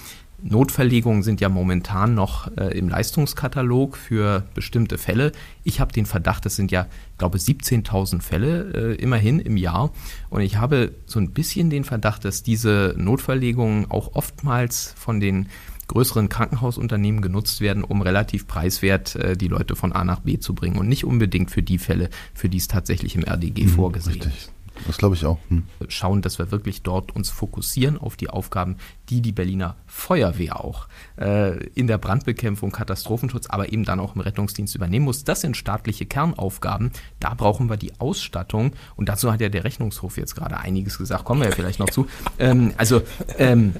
[0.44, 5.34] Notverlegungen sind ja momentan noch äh, im Leistungskatalog für bestimmte Fälle.
[5.64, 6.88] Ich habe den Verdacht, das sind ja,
[7.20, 9.92] glaube 17.000 Fälle äh, immerhin im Jahr.
[10.32, 15.48] Und ich habe so ein bisschen den Verdacht, dass diese Notverlegungen auch oftmals von den
[15.91, 20.56] größeren Krankenhausunternehmen genutzt werden, um relativ preiswert äh, die Leute von A nach B zu
[20.56, 24.13] bringen und nicht unbedingt für die Fälle, für die es tatsächlich im RDG mhm, vorgesehen
[24.13, 24.36] richtig.
[24.36, 24.51] ist.
[24.88, 25.38] Das glaube ich auch.
[25.49, 25.63] Hm.
[25.89, 28.77] Schauen, dass wir wirklich dort uns fokussieren auf die Aufgaben,
[29.10, 34.21] die die Berliner Feuerwehr auch äh, in der Brandbekämpfung, Katastrophenschutz, aber eben dann auch im
[34.21, 35.23] Rettungsdienst übernehmen muss.
[35.23, 36.91] Das sind staatliche Kernaufgaben.
[37.19, 38.71] Da brauchen wir die Ausstattung.
[38.95, 41.25] Und dazu hat ja der Rechnungshof jetzt gerade einiges gesagt.
[41.25, 42.08] Kommen wir ja vielleicht noch zu.
[42.39, 43.01] Ähm, also
[43.38, 43.75] ähm,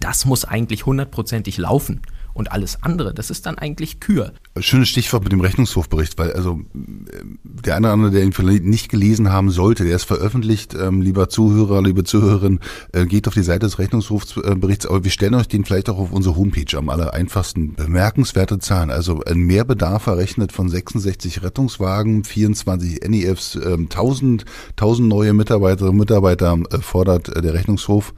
[0.00, 2.02] das muss eigentlich hundertprozentig laufen.
[2.34, 4.32] Und alles andere, das ist dann eigentlich Kür.
[4.58, 8.88] Schönes Stichwort mit dem Rechnungshofbericht, weil also der eine oder andere, der ihn vielleicht nicht
[8.88, 10.74] gelesen haben sollte, der ist veröffentlicht.
[10.74, 12.60] Ähm, lieber Zuhörer, liebe Zuhörerin,
[12.92, 16.12] äh, geht auf die Seite des Rechnungshofberichts, aber wir stellen euch den vielleicht auch auf
[16.12, 17.74] unsere Homepage am aller einfachsten.
[17.74, 25.34] Bemerkenswerte Zahlen, also ein Mehrbedarf errechnet von 66 Rettungswagen, 24 NEFs, äh, 1000, 1000 neue
[25.34, 28.14] Mitarbeiterinnen und Mitarbeiter äh, fordert äh, der Rechnungshof.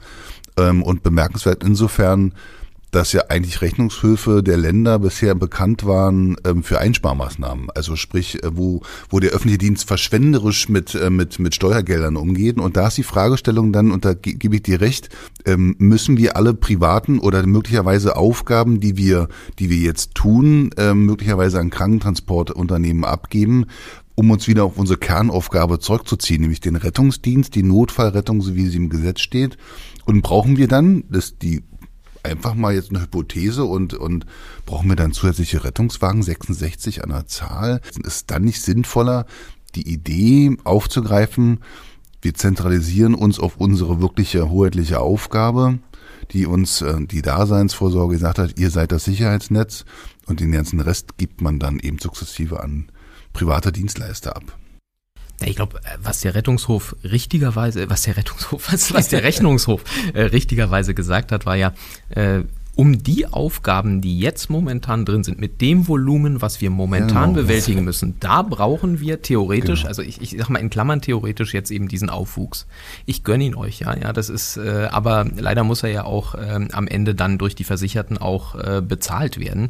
[0.57, 2.33] Ähm, und bemerkenswert insofern,
[2.95, 7.69] dass ja eigentlich Rechnungshöfe der Länder bisher bekannt waren ähm, für Einsparmaßnahmen.
[7.71, 12.57] Also sprich, äh, wo, wo der öffentliche Dienst verschwenderisch mit, äh, mit, mit Steuergeldern umgeht.
[12.57, 15.09] Und da ist die Fragestellung dann, und da ge gebe ich dir recht,
[15.45, 19.27] ähm, müssen wir alle privaten oder möglicherweise Aufgaben, die wir,
[19.59, 23.65] die wir jetzt tun, ähm, möglicherweise an Krankentransportunternehmen abgeben,
[24.15, 28.77] um uns wieder auf unsere Kernaufgabe zurückzuziehen, nämlich den Rettungsdienst, die Notfallrettung, so wie sie
[28.77, 29.57] im Gesetz steht.
[30.05, 31.63] Und brauchen wir dann, das die
[32.23, 34.25] einfach mal jetzt eine Hypothese und, und
[34.65, 37.81] brauchen wir dann zusätzliche Rettungswagen, 66 an der Zahl?
[38.03, 39.25] Ist dann nicht sinnvoller,
[39.75, 41.59] die Idee aufzugreifen,
[42.25, 45.77] wir zentralisieren uns auf unsere wirkliche hoheitliche Aufgabe,
[46.31, 49.85] die uns äh, die Daseinsvorsorge gesagt hat, ihr seid das Sicherheitsnetz
[50.25, 52.87] und den ganzen Rest gibt man dann eben sukzessive an
[53.31, 54.57] private Dienstleister ab.
[55.43, 60.93] Ich glaube, was der Rettungshof richtigerweise, was der Rettungshof, was, was der Rechnungshof äh, richtigerweise
[60.93, 61.73] gesagt hat, war ja,
[62.09, 62.43] äh,
[62.75, 67.43] um die Aufgaben, die jetzt momentan drin sind, mit dem Volumen, was wir momentan genau.
[67.43, 69.87] bewältigen müssen, da brauchen wir theoretisch, genau.
[69.87, 72.67] also ich, ich sag mal in Klammern theoretisch jetzt eben diesen Aufwuchs.
[73.05, 76.35] Ich gönne ihn euch, ja, ja, das ist, äh, aber leider muss er ja auch
[76.35, 79.69] äh, am Ende dann durch die Versicherten auch äh, bezahlt werden.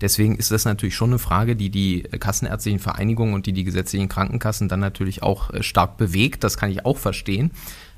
[0.00, 4.08] Deswegen ist das natürlich schon eine Frage, die die kassenärztlichen Vereinigungen und die die gesetzlichen
[4.08, 6.44] Krankenkassen dann natürlich auch äh, stark bewegt.
[6.44, 7.52] Das kann ich auch verstehen.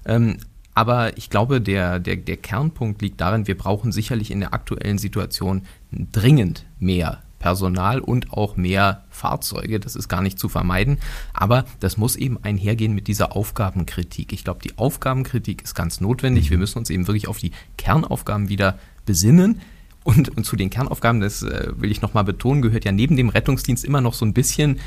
[0.05, 0.39] Ähm,
[0.75, 4.99] aber ich glaube, der, der, der Kernpunkt liegt darin, wir brauchen sicherlich in der aktuellen
[4.99, 9.81] Situation dringend mehr Personal und auch mehr Fahrzeuge.
[9.81, 10.99] Das ist gar nicht zu vermeiden.
[11.33, 14.33] Aber das muss eben einhergehen mit dieser Aufgabenkritik.
[14.33, 16.51] Ich glaube, die Aufgabenkritik ist ganz notwendig.
[16.51, 19.61] Wir müssen uns eben wirklich auf die Kernaufgaben wieder besinnen.
[20.07, 23.29] Und, und zu den Kernaufgaben, das äh, will ich nochmal betonen, gehört ja neben dem
[23.29, 24.79] Rettungsdienst immer noch so ein bisschen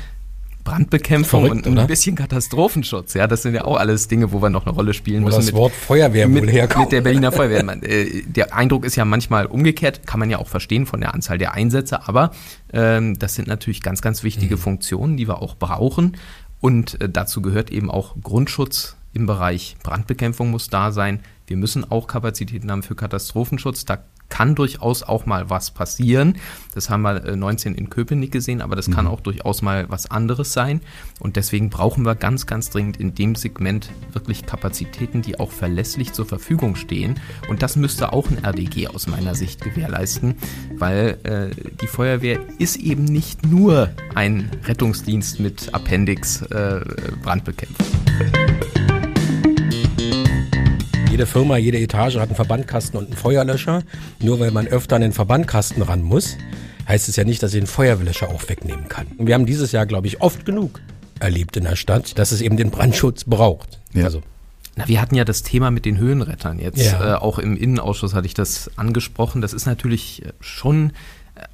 [0.64, 3.12] Brandbekämpfung Verrückt, und ein bisschen Katastrophenschutz.
[3.12, 5.40] Ja, das sind ja auch alles Dinge, wo wir noch eine Rolle spielen wo müssen.
[5.40, 6.86] Das mit, Wort Feuerwehr mit, wohl herkommt.
[6.86, 7.82] Mit der Berliner Feuerwehr.
[7.82, 11.36] Äh, der Eindruck ist ja manchmal umgekehrt, kann man ja auch verstehen von der Anzahl
[11.36, 12.30] der Einsätze, aber
[12.72, 14.60] ähm, das sind natürlich ganz, ganz wichtige mhm.
[14.60, 16.16] Funktionen, die wir auch brauchen.
[16.62, 21.20] Und äh, dazu gehört eben auch Grundschutz im Bereich Brandbekämpfung muss da sein.
[21.46, 23.84] Wir müssen auch Kapazitäten haben für Katastrophenschutz.
[23.84, 23.98] Da
[24.30, 26.38] kann durchaus auch mal was passieren.
[26.74, 28.94] Das haben wir 19 äh, in Köpenick gesehen, aber das mhm.
[28.94, 30.80] kann auch durchaus mal was anderes sein.
[31.18, 36.12] Und deswegen brauchen wir ganz, ganz dringend in dem Segment wirklich Kapazitäten, die auch verlässlich
[36.12, 37.20] zur Verfügung stehen.
[37.48, 40.36] Und das müsste auch ein RDG aus meiner Sicht gewährleisten,
[40.76, 46.80] weil äh, die Feuerwehr ist eben nicht nur ein Rettungsdienst mit Appendix äh,
[47.22, 47.86] Brandbekämpfung
[51.20, 53.82] jede Firma, jede Etage hat einen Verbandkasten und einen Feuerlöscher.
[54.20, 56.38] Nur weil man öfter an den Verbandkasten ran muss,
[56.88, 59.06] heißt es ja nicht, dass ich den Feuerlöscher auch wegnehmen kann.
[59.18, 60.80] Und wir haben dieses Jahr, glaube ich, oft genug
[61.18, 63.80] erlebt in der Stadt, dass es eben den Brandschutz braucht.
[63.92, 64.04] Ja.
[64.06, 64.22] Also
[64.76, 66.80] na, wir hatten ja das Thema mit den Höhenrettern jetzt.
[66.80, 67.16] Ja.
[67.16, 69.42] Äh, auch im Innenausschuss hatte ich das angesprochen.
[69.42, 70.92] Das ist natürlich schon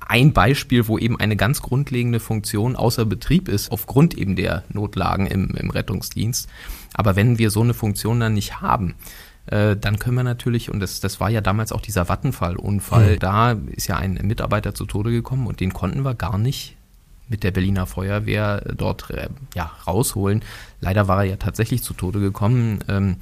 [0.06, 5.26] ein Beispiel, wo eben eine ganz grundlegende Funktion außer Betrieb ist, aufgrund eben der Notlagen
[5.26, 6.48] im, im Rettungsdienst.
[6.94, 8.94] Aber wenn wir so eine Funktion dann nicht haben,
[9.46, 13.18] äh, dann können wir natürlich, und das, das war ja damals auch dieser Wattenfall-Unfall, mhm.
[13.18, 16.76] da ist ja ein Mitarbeiter zu Tode gekommen und den konnten wir gar nicht
[17.28, 20.42] mit der Berliner Feuerwehr dort äh, ja, rausholen.
[20.80, 22.80] Leider war er ja tatsächlich zu Tode gekommen.
[22.88, 23.16] Ähm,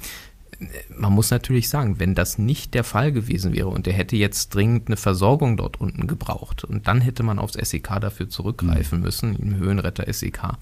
[0.95, 4.53] man muss natürlich sagen, wenn das nicht der Fall gewesen wäre und er hätte jetzt
[4.53, 9.03] dringend eine Versorgung dort unten gebraucht und dann hätte man aufs SEK dafür zurückgreifen mhm.
[9.03, 10.53] müssen, im Höhenretter SEK,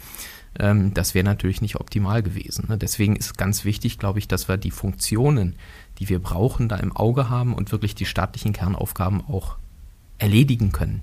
[0.59, 2.65] ähm, das wäre natürlich nicht optimal gewesen.
[2.69, 2.77] Ne?
[2.77, 5.55] Deswegen ist ganz wichtig, glaube ich, dass wir die Funktionen,
[5.99, 9.57] die wir brauchen, da im Auge haben und wirklich die staatlichen Kernaufgaben auch
[10.17, 11.01] erledigen können.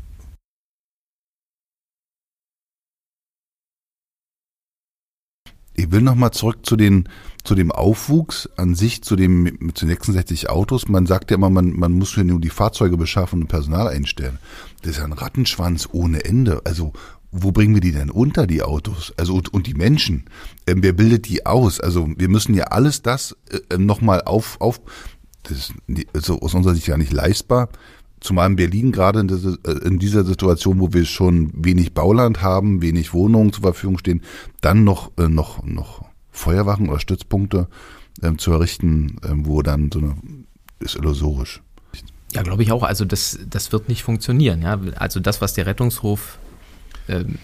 [5.74, 7.08] Ich will nochmal zurück zu den
[7.42, 10.88] zu dem Aufwuchs an sich, zu dem mit den 66 Autos.
[10.88, 14.38] Man sagt ja immer, man, man muss ja nur die Fahrzeuge beschaffen und Personal einstellen.
[14.82, 16.60] Das ist ja ein Rattenschwanz ohne Ende.
[16.64, 16.92] Also
[17.32, 19.12] wo bringen wir die denn unter, die Autos?
[19.16, 20.24] Also und, und die Menschen?
[20.66, 21.80] Ähm, wer bildet die aus?
[21.80, 23.36] Also wir müssen ja alles das
[23.70, 24.80] äh, nochmal auf, auf,
[25.44, 25.74] das ist
[26.12, 27.68] also aus unserer Sicht ja nicht leistbar.
[28.20, 33.14] Zumal in Berlin gerade äh, in dieser Situation, wo wir schon wenig Bauland haben, wenig
[33.14, 34.22] Wohnungen zur Verfügung stehen,
[34.60, 37.68] dann noch, äh, noch, noch Feuerwachen oder Stützpunkte
[38.22, 40.16] ähm, zu errichten, ähm, wo dann so eine,
[40.80, 41.62] ist illusorisch.
[42.32, 42.82] Ja, glaube ich auch.
[42.82, 44.62] Also das, das wird nicht funktionieren.
[44.62, 44.80] Ja?
[44.96, 46.38] Also das, was der Rettungshof
[47.10, 47.38] ähm,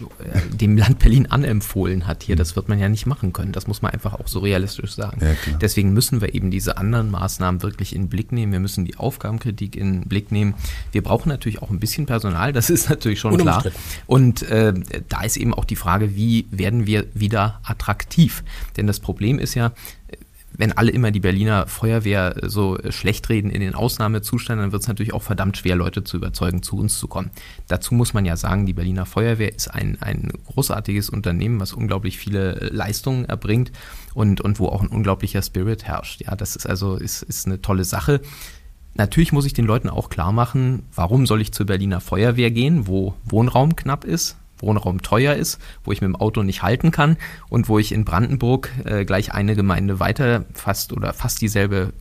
[0.52, 2.36] dem Land Berlin anempfohlen hat hier.
[2.36, 3.52] Das wird man ja nicht machen können.
[3.52, 5.20] Das muss man einfach auch so realistisch sagen.
[5.20, 8.52] Ja, Deswegen müssen wir eben diese anderen Maßnahmen wirklich in den Blick nehmen.
[8.52, 10.54] Wir müssen die Aufgabenkritik in den Blick nehmen.
[10.92, 13.64] Wir brauchen natürlich auch ein bisschen Personal, das ist natürlich schon klar.
[14.06, 14.72] Und äh,
[15.08, 18.44] da ist eben auch die Frage, wie werden wir wieder attraktiv?
[18.76, 19.72] Denn das Problem ist ja,
[20.56, 24.88] wenn alle immer die Berliner Feuerwehr so schlecht reden in den Ausnahmezuständen, dann wird es
[24.88, 27.30] natürlich auch verdammt schwer, Leute zu überzeugen, zu uns zu kommen.
[27.68, 32.18] Dazu muss man ja sagen, die Berliner Feuerwehr ist ein, ein großartiges Unternehmen, was unglaublich
[32.18, 33.72] viele Leistungen erbringt
[34.14, 36.22] und, und wo auch ein unglaublicher Spirit herrscht.
[36.22, 38.20] Ja, das ist also ist, ist eine tolle Sache.
[38.94, 42.86] Natürlich muss ich den Leuten auch klar machen, warum soll ich zur Berliner Feuerwehr gehen,
[42.86, 47.16] wo Wohnraum knapp ist, Wohnraum teuer ist, wo ich mit dem Auto nicht halten kann
[47.48, 51.92] und wo ich in Brandenburg äh, gleich eine Gemeinde weiter fast oder fast dieselbe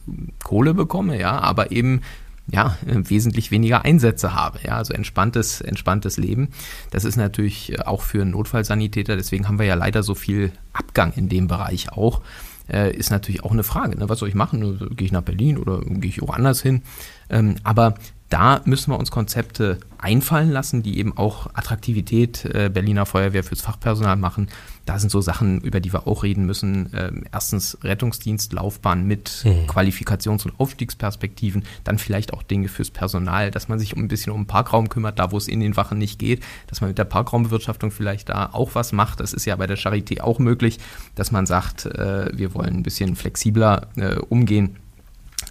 [0.43, 2.01] Kohle bekomme, ja, aber eben
[2.47, 4.59] ja, wesentlich weniger Einsätze habe.
[4.63, 6.49] Ja, also entspanntes, entspanntes Leben.
[6.91, 11.13] Das ist natürlich auch für einen Notfallsanitäter, deswegen haben wir ja leider so viel Abgang
[11.15, 12.21] in dem Bereich auch.
[12.67, 13.97] Äh, ist natürlich auch eine Frage.
[13.97, 14.09] Ne?
[14.09, 14.79] Was soll ich machen?
[14.95, 16.81] Gehe ich nach Berlin oder gehe ich woanders hin?
[17.29, 17.95] Ähm, aber
[18.29, 23.61] da müssen wir uns Konzepte einfallen lassen, die eben auch Attraktivität äh, Berliner Feuerwehr fürs
[23.61, 24.47] Fachpersonal machen.
[24.85, 26.89] Da sind so Sachen, über die wir auch reden müssen.
[26.95, 29.67] Ähm, erstens Rettungsdienstlaufbahn mit mhm.
[29.67, 31.63] Qualifikations- und Aufstiegsperspektiven.
[31.83, 35.19] Dann vielleicht auch Dinge fürs Personal, dass man sich ein bisschen um den Parkraum kümmert,
[35.19, 36.43] da wo es in den Wachen nicht geht.
[36.67, 39.19] Dass man mit der Parkraumbewirtschaftung vielleicht da auch was macht.
[39.19, 40.79] Das ist ja bei der Charité auch möglich,
[41.13, 44.77] dass man sagt, äh, wir wollen ein bisschen flexibler äh, umgehen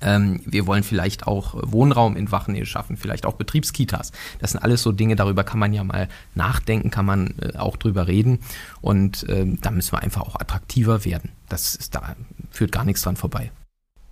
[0.02, 4.12] ähm, wir wollen vielleicht auch Wohnraum in Wachenähe schaffen, vielleicht auch Betriebskitas.
[4.38, 7.76] Das sind alles so Dinge, darüber kann man ja mal nachdenken, kann man äh, auch
[7.76, 8.38] drüber reden.
[8.80, 11.30] Und ähm, da müssen wir einfach auch attraktiver werden.
[11.48, 12.16] Das ist, da
[12.50, 13.50] führt gar nichts dran vorbei.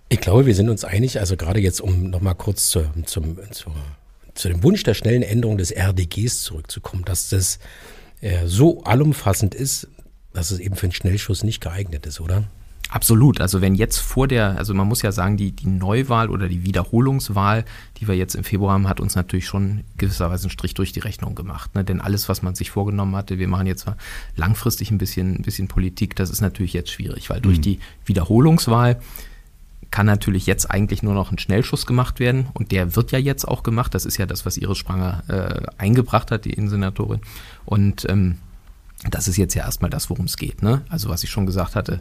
[0.09, 3.71] Ich glaube, wir sind uns einig, also gerade jetzt, um nochmal kurz zu, zum, zu,
[4.35, 7.59] zu dem Wunsch der schnellen Änderung des RDGs zurückzukommen, dass das
[8.21, 9.87] äh, so allumfassend ist,
[10.33, 12.43] dass es eben für einen Schnellschuss nicht geeignet ist, oder?
[12.93, 13.41] Absolut.
[13.41, 16.63] Also wenn jetzt vor der, also man muss ja sagen, die, die Neuwahl oder die
[16.63, 17.65] Wiederholungswahl,
[17.97, 20.99] die wir jetzt im Februar haben, hat uns natürlich schon gewisserweise einen Strich durch die
[20.99, 21.73] Rechnung gemacht.
[21.73, 21.83] Ne?
[21.83, 23.87] Denn alles, was man sich vorgenommen hatte, wir machen jetzt
[24.35, 27.61] langfristig ein bisschen, ein bisschen Politik, das ist natürlich jetzt schwierig, weil durch mhm.
[27.63, 29.01] die Wiederholungswahl
[29.89, 33.47] kann natürlich jetzt eigentlich nur noch ein Schnellschuss gemacht werden und der wird ja jetzt
[33.47, 33.95] auch gemacht.
[33.95, 37.21] Das ist ja das, was Iris Spranger äh, eingebracht hat, die Innensenatorin.
[37.65, 38.37] Und ähm,
[39.09, 40.61] das ist jetzt ja erstmal das, worum es geht.
[40.61, 40.83] Ne?
[40.89, 41.99] Also was ich schon gesagt hatte,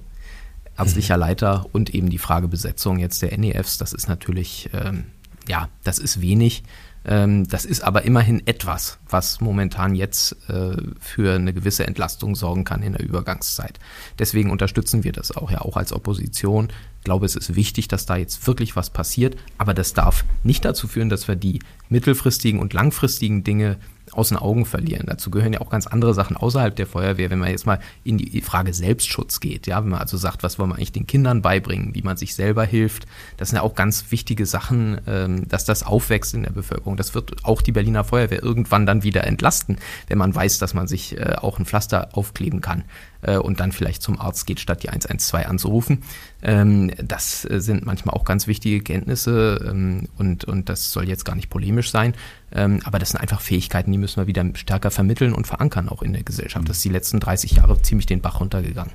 [0.78, 5.04] ärztlicher Leiter und eben die Frage Besetzung jetzt der NEFs, das ist natürlich, ähm,
[5.48, 6.62] ja, das ist wenig.
[7.04, 12.64] Ähm, das ist aber immerhin etwas, was momentan jetzt äh, für eine gewisse Entlastung sorgen
[12.64, 13.80] kann in der Übergangszeit.
[14.18, 16.68] Deswegen unterstützen wir das auch ja auch als Opposition.
[16.98, 20.64] Ich glaube, es ist wichtig, dass da jetzt wirklich was passiert, aber das darf nicht
[20.64, 21.58] dazu führen, dass wir die
[21.88, 23.78] mittelfristigen und langfristigen Dinge
[24.12, 25.07] aus den Augen verlieren.
[25.07, 28.18] Dazu gehören ja auch ganz andere Sachen außerhalb der Feuerwehr, wenn man jetzt mal in
[28.18, 31.42] die Frage Selbstschutz geht, ja, wenn man also sagt, was wollen wir eigentlich den Kindern
[31.42, 35.64] beibringen, wie man sich selber hilft, das sind ja auch ganz wichtige Sachen, ähm, dass
[35.64, 36.96] das aufwächst in der Bevölkerung.
[36.96, 40.87] Das wird auch die Berliner Feuerwehr irgendwann dann wieder entlasten, wenn man weiß, dass man
[40.87, 42.85] sich äh, auch ein Pflaster aufkleben kann
[43.22, 46.02] äh, und dann vielleicht zum Arzt geht, statt die 112 anzurufen.
[46.42, 51.24] Ähm, das äh, sind manchmal auch ganz wichtige Kenntnisse ähm, und, und das soll jetzt
[51.24, 52.14] gar nicht polemisch sein.
[52.52, 56.02] Ähm, aber das sind einfach Fähigkeiten, die müssen wir wieder stärker vermitteln und verankern auch
[56.02, 56.68] in der Gesellschaft.
[56.68, 58.92] Das ist die letzten 30 Jahre ziemlich den Bach runtergegangen.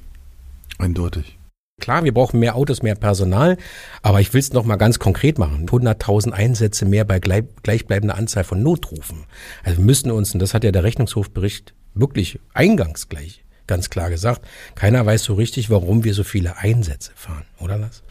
[0.78, 1.38] Eindeutig.
[1.80, 3.56] Klar, wir brauchen mehr Autos, mehr Personal,
[4.02, 5.68] aber ich will es noch mal ganz konkret machen.
[5.68, 9.26] 100.000 Einsätze mehr bei gleichbleibender Anzahl von Notrufen.
[9.64, 14.10] Also wir müssen uns, und das hat ja der Rechnungshofbericht wirklich eingangs gleich ganz klar
[14.10, 14.42] gesagt.
[14.76, 18.04] Keiner weiß so richtig, warum wir so viele Einsätze fahren, oder was?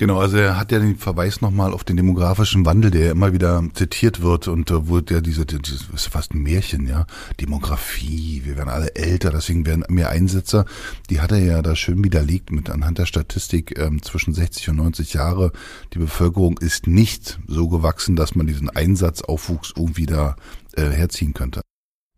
[0.00, 3.34] Genau, also er hat ja den Verweis nochmal auf den demografischen Wandel, der ja immer
[3.34, 7.04] wieder zitiert wird und äh, wo der diese, das ist fast ein Märchen, ja,
[7.38, 10.64] Demografie, wir werden alle älter, deswegen werden mehr Einsätze.
[11.10, 14.76] Die hat er ja da schön widerlegt mit anhand der Statistik ähm, zwischen 60 und
[14.76, 15.52] 90 Jahre.
[15.92, 20.36] Die Bevölkerung ist nicht so gewachsen, dass man diesen Einsatzaufwuchs irgendwie da
[20.76, 21.60] äh, herziehen könnte.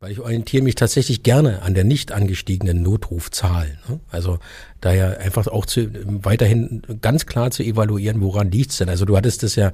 [0.03, 3.79] Weil ich orientiere mich tatsächlich gerne an der nicht angestiegenen Notrufzahl.
[3.89, 4.01] Ne?
[4.11, 4.41] Also
[4.83, 8.89] daher einfach auch zu, weiterhin ganz klar zu evaluieren, woran liegt's denn?
[8.89, 9.73] Also du hattest es ja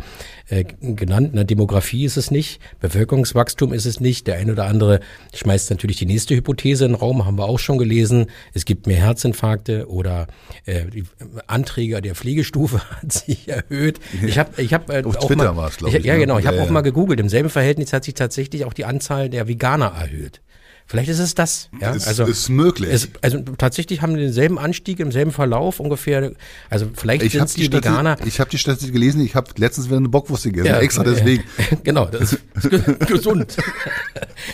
[0.48, 1.44] äh, genannt, ne?
[1.44, 4.26] Demografie ist es nicht, Bevölkerungswachstum ist es nicht.
[4.26, 5.00] Der eine oder andere
[5.34, 8.26] schmeißt natürlich die nächste Hypothese in den Raum, haben wir auch schon gelesen.
[8.52, 10.28] Es gibt mehr Herzinfarkte oder
[10.66, 11.04] äh, die
[11.46, 14.00] Anträge der Pflegestufe hat sich erhöht.
[14.24, 16.20] Ich habe ich hab, äh, Auf auch Twitter mal, ich, ich, Ja, ne?
[16.20, 16.38] genau.
[16.38, 16.64] Ich ja, habe ja.
[16.64, 17.18] auch mal gegoogelt.
[17.18, 20.42] Im selben Verhältnis hat sich tatsächlich auch die Anzahl der Veganer erhöht.
[20.88, 21.68] Vielleicht ist es das.
[21.78, 21.90] Ja?
[21.90, 22.90] Ist, also ist möglich.
[22.90, 26.32] Es, also tatsächlich haben wir denselben Anstieg im selben Verlauf ungefähr.
[26.70, 28.16] Also vielleicht sind die, die Veganer.
[28.24, 29.20] Ich habe die Statistik gelesen.
[29.20, 30.66] Ich habe letztens wieder eine Bockwurst gegessen.
[30.66, 31.44] Ja, extra deswegen.
[31.84, 32.40] genau, das ist
[33.06, 33.58] gesund.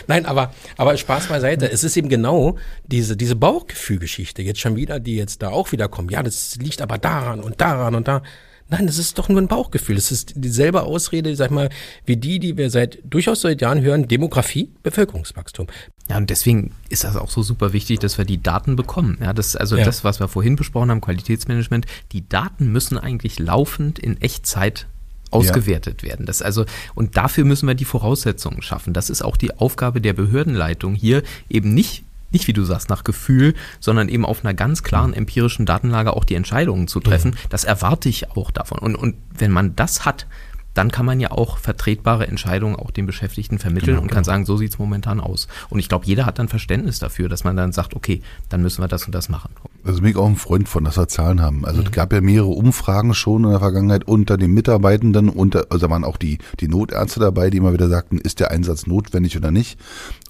[0.09, 1.70] Nein, aber aber Spaß beiseite.
[1.70, 5.88] Es ist eben genau diese diese Bauchgefühlgeschichte jetzt schon wieder, die jetzt da auch wieder
[5.88, 6.11] kommt.
[6.11, 8.23] Ja, das liegt aber daran und daran und da.
[8.70, 9.94] Nein, das ist doch nur ein Bauchgefühl.
[9.97, 11.68] Das ist dieselbe Ausrede, sag mal,
[12.07, 15.66] wie die, die wir seit durchaus seit Jahren hören, Demografie, Bevölkerungswachstum.
[16.09, 19.17] Ja, und deswegen ist das auch so super wichtig, dass wir die Daten bekommen.
[19.21, 19.85] Ja, das, also ja.
[19.85, 24.87] das, was wir vorhin besprochen haben, Qualitätsmanagement, die Daten müssen eigentlich laufend in Echtzeit
[25.31, 26.11] ausgewertet ja.
[26.11, 26.27] werden.
[26.27, 28.93] Das also, und dafür müssen wir die Voraussetzungen schaffen.
[28.93, 33.05] Das ist auch die Aufgabe der Behördenleitung hier, eben nicht nicht wie du sagst, nach
[33.05, 35.19] Gefühl, sondern eben auf einer ganz klaren mhm.
[35.19, 37.33] empirischen Datenlage auch die Entscheidungen zu treffen.
[37.33, 37.38] Ja.
[37.49, 38.81] Das erwarte ich auch davon.
[38.81, 40.27] Und, und wenn man das hat,
[40.74, 44.32] dann kann man ja auch vertretbare Entscheidungen auch den Beschäftigten vermitteln genau, und kann genau.
[44.32, 45.48] sagen, so sieht's momentan aus.
[45.70, 48.82] Und ich glaube, jeder hat dann Verständnis dafür, dass man dann sagt, okay, dann müssen
[48.82, 49.50] wir das und das machen.
[49.85, 51.66] Also bin ich auch ein Freund von, dass wir Zahlen haben.
[51.66, 51.87] Also mhm.
[51.87, 56.05] es gab ja mehrere Umfragen schon in der Vergangenheit unter den Mitarbeitenden, unter, also waren
[56.05, 59.79] auch die, die Notärzte dabei, die immer wieder sagten, ist der Einsatz notwendig oder nicht.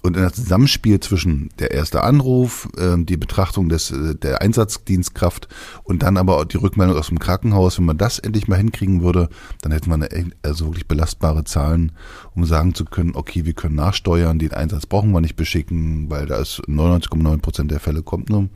[0.01, 5.47] Und in das Zusammenspiel zwischen der erste Anruf, äh, die Betrachtung des, äh, der Einsatzdienstkraft
[5.83, 9.03] und dann aber auch die Rückmeldung aus dem Krankenhaus, wenn man das endlich mal hinkriegen
[9.03, 9.29] würde,
[9.61, 10.09] dann hätten wir eine,
[10.43, 11.93] also wirklich belastbare Zahlen,
[12.35, 16.25] um sagen zu können, okay, wir können nachsteuern, den Einsatz brauchen wir nicht beschicken, weil
[16.25, 18.49] da ist 99,9 Prozent der Fälle kommt nur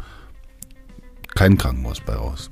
[1.36, 2.50] kein Krankenhaus bei raus.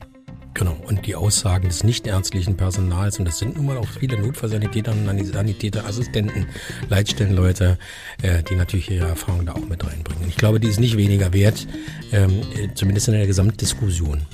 [0.57, 4.91] Genau, und die Aussagen des nichtärztlichen Personals, und das sind nun mal auch viele Notfallsanitäter
[4.91, 6.47] und Sanitäter, Assistenten,
[6.89, 7.77] Leitstellenleute,
[8.23, 10.27] äh, die natürlich ihre Erfahrung da auch mit reinbringen.
[10.27, 11.67] Ich glaube, die ist nicht weniger wert,
[12.11, 12.41] ähm,
[12.73, 14.25] zumindest in der Gesamtdiskussion.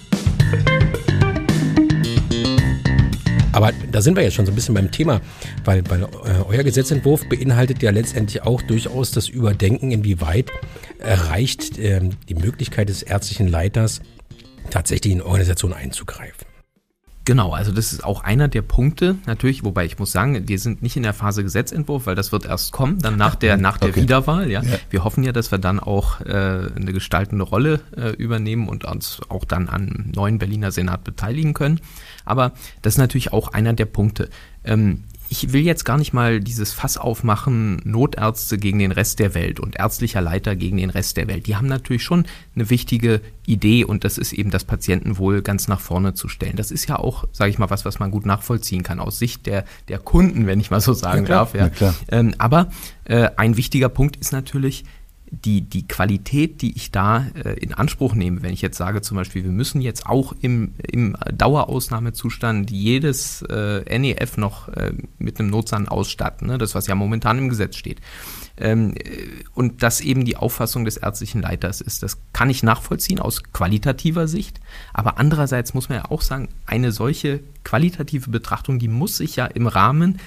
[3.52, 5.22] Aber da sind wir jetzt schon so ein bisschen beim Thema,
[5.66, 6.08] weil, weil äh,
[6.48, 10.52] euer Gesetzentwurf beinhaltet ja letztendlich auch durchaus das Überdenken, inwieweit
[11.00, 14.02] erreicht äh, die Möglichkeit des ärztlichen Leiters,
[14.70, 16.48] tatsächlich in Organisationen einzugreifen.
[17.26, 20.82] Genau, also das ist auch einer der Punkte natürlich, wobei ich muss sagen, wir sind
[20.82, 23.90] nicht in der Phase Gesetzentwurf, weil das wird erst kommen, dann nach der nach der
[23.90, 24.02] okay.
[24.02, 24.52] Wiederwahl.
[24.52, 24.62] Ja.
[24.62, 24.78] ja.
[24.90, 29.22] wir hoffen ja, dass wir dann auch äh, eine gestaltende Rolle äh, übernehmen und uns
[29.30, 31.80] auch dann am neuen Berliner Senat beteiligen können.
[32.26, 34.30] Aber das ist natürlich auch einer der Punkte.
[34.66, 39.34] Ähm, ich will jetzt gar nicht mal dieses Fass aufmachen, Notärzte gegen den Rest der
[39.34, 41.48] Welt und ärztlicher Leiter gegen den Rest der Welt.
[41.48, 45.80] Die haben natürlich schon eine wichtige Idee und das ist eben das Patientenwohl ganz nach
[45.80, 46.56] vorne zu stellen.
[46.56, 49.46] Das ist ja auch, sage ich mal, was, was man gut nachvollziehen kann aus Sicht
[49.46, 51.56] der, der Kunden, wenn ich mal so sagen ja, darf.
[51.56, 51.70] Ja.
[51.80, 52.70] ja ähm, aber
[53.06, 54.86] äh, ein wichtiger Punkt ist natürlich,
[55.34, 59.18] die, die Qualität, die ich da äh, in Anspruch nehme, wenn ich jetzt sage zum
[59.18, 65.50] Beispiel, wir müssen jetzt auch im, im Dauerausnahmezustand jedes äh, NEF noch äh, mit einem
[65.50, 66.58] Notsan ausstatten, ne?
[66.58, 68.00] das was ja momentan im Gesetz steht.
[68.58, 72.04] Ähm, äh, und das eben die Auffassung des ärztlichen Leiters ist.
[72.04, 74.60] Das kann ich nachvollziehen aus qualitativer Sicht,
[74.94, 79.46] aber andererseits muss man ja auch sagen, eine solche qualitative Betrachtung, die muss sich ja
[79.46, 80.20] im Rahmen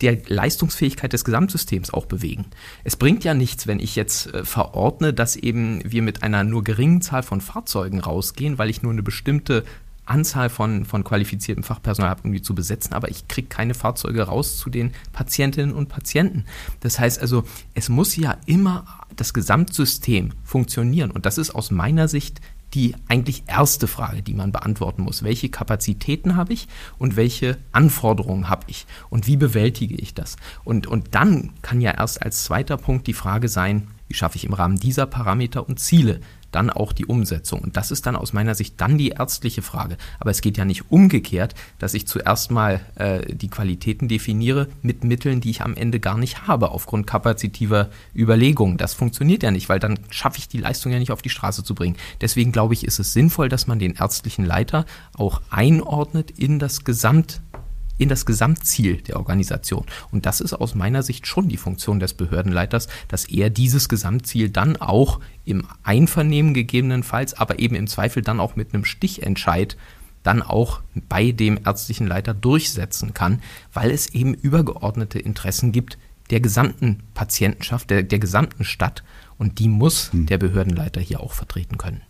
[0.00, 2.46] der Leistungsfähigkeit des Gesamtsystems auch bewegen.
[2.84, 6.64] Es bringt ja nichts, wenn ich jetzt äh, verordne, dass eben wir mit einer nur
[6.64, 9.64] geringen Zahl von Fahrzeugen rausgehen, weil ich nur eine bestimmte
[10.06, 14.56] Anzahl von, von qualifiziertem Fachpersonal habe, irgendwie zu besetzen, aber ich kriege keine Fahrzeuge raus
[14.56, 16.44] zu den Patientinnen und Patienten.
[16.80, 18.84] Das heißt also, es muss ja immer
[19.16, 22.40] das Gesamtsystem funktionieren und das ist aus meiner Sicht
[22.74, 25.22] die eigentlich erste Frage, die man beantworten muss.
[25.22, 30.36] Welche Kapazitäten habe ich und welche Anforderungen habe ich und wie bewältige ich das?
[30.64, 34.44] Und, und dann kann ja erst als zweiter Punkt die Frage sein, wie schaffe ich
[34.44, 36.20] im Rahmen dieser Parameter und Ziele
[36.56, 37.60] dann auch die Umsetzung.
[37.60, 39.98] Und das ist dann aus meiner Sicht dann die ärztliche Frage.
[40.18, 45.04] Aber es geht ja nicht umgekehrt, dass ich zuerst mal äh, die Qualitäten definiere mit
[45.04, 48.78] Mitteln, die ich am Ende gar nicht habe, aufgrund kapazitiver Überlegungen.
[48.78, 51.62] Das funktioniert ja nicht, weil dann schaffe ich die Leistung ja nicht auf die Straße
[51.62, 51.96] zu bringen.
[52.22, 56.84] Deswegen glaube ich, ist es sinnvoll, dass man den ärztlichen Leiter auch einordnet in das
[56.84, 57.42] Gesamt
[57.98, 59.86] in das Gesamtziel der Organisation.
[60.10, 64.50] Und das ist aus meiner Sicht schon die Funktion des Behördenleiters, dass er dieses Gesamtziel
[64.50, 69.76] dann auch im Einvernehmen gegebenenfalls, aber eben im Zweifel dann auch mit einem Stichentscheid
[70.22, 73.40] dann auch bei dem ärztlichen Leiter durchsetzen kann,
[73.72, 75.98] weil es eben übergeordnete Interessen gibt
[76.30, 79.04] der gesamten Patientenschaft, der, der gesamten Stadt
[79.38, 80.26] und die muss hm.
[80.26, 82.02] der Behördenleiter hier auch vertreten können.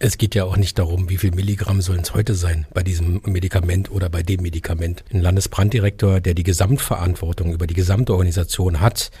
[0.00, 3.20] Es geht ja auch nicht darum, wie viel Milligramm sollen es heute sein bei diesem
[3.24, 5.04] Medikament oder bei dem Medikament.
[5.12, 9.12] Ein Landesbranddirektor, der die Gesamtverantwortung über die gesamte Organisation hat,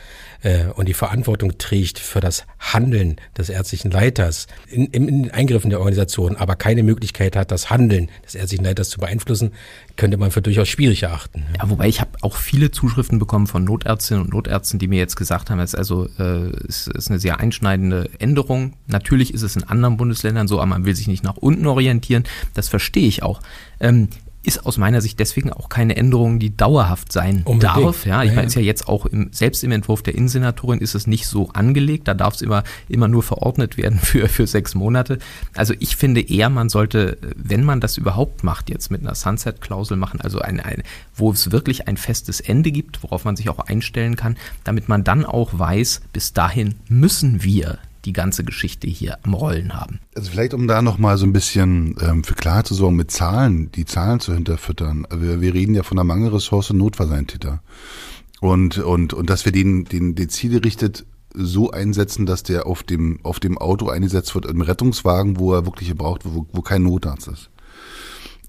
[0.42, 5.70] äh, und die Verantwortung trägt für das Handeln des ärztlichen Leiters in, in, in Eingriffen
[5.70, 9.52] der Organisation, aber keine Möglichkeit hat, das Handeln des ärztlichen Leiters zu beeinflussen,
[9.96, 11.44] könnte man für durchaus schwierig erachten.
[11.58, 15.16] Ja, wobei ich habe auch viele Zuschriften bekommen von Notärztinnen und Notärzten, die mir jetzt
[15.16, 18.74] gesagt haben, es ist also äh, es ist eine sehr einschneidende Änderung.
[18.86, 22.24] Natürlich ist es in anderen Bundesländern so, aber man will sich nicht nach unten orientieren.
[22.54, 23.40] Das verstehe ich auch.
[23.80, 24.08] Ähm,
[24.44, 27.62] ist aus meiner Sicht deswegen auch keine Änderung, die dauerhaft sein Unbedingt.
[27.62, 28.06] darf.
[28.06, 30.94] Ja, ich ja, meine, ist ja jetzt auch im, selbst im Entwurf der Innensenatorin ist
[30.94, 32.08] es nicht so angelegt.
[32.08, 35.18] Da darf es immer, immer nur verordnet werden für, für sechs Monate.
[35.54, 39.96] Also ich finde eher, man sollte, wenn man das überhaupt macht, jetzt mit einer Sunset-Klausel
[39.96, 40.82] machen, also ein, ein,
[41.14, 45.04] wo es wirklich ein festes Ende gibt, worauf man sich auch einstellen kann, damit man
[45.04, 50.00] dann auch weiß, bis dahin müssen wir die ganze Geschichte hier am Rollen haben.
[50.14, 53.70] Also vielleicht, um da nochmal so ein bisschen ähm, für Klarheit zu sorgen, mit Zahlen,
[53.72, 55.06] die Zahlen zu hinterfüttern.
[55.14, 57.62] Wir, wir reden ja von der Mangelressource Notfallsanitäter.
[58.40, 63.18] Und, und, und dass wir den, den, den zielgerichtet so einsetzen, dass der auf dem,
[63.22, 66.82] auf dem Auto eingesetzt wird, im Rettungswagen, wo er wirklich gebraucht wird, wo, wo kein
[66.82, 67.50] Notarzt ist.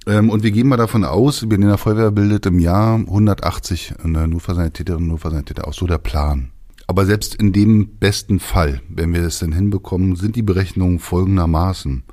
[0.07, 5.13] Ähm, und wir gehen mal davon aus, Berliner Feuerwehr bildet im Jahr 180 Notfallsanitäterinnen und
[5.13, 6.51] Notfallsanitäter aus, so der Plan.
[6.87, 12.03] Aber selbst in dem besten Fall, wenn wir es denn hinbekommen, sind die Berechnungen folgendermaßen.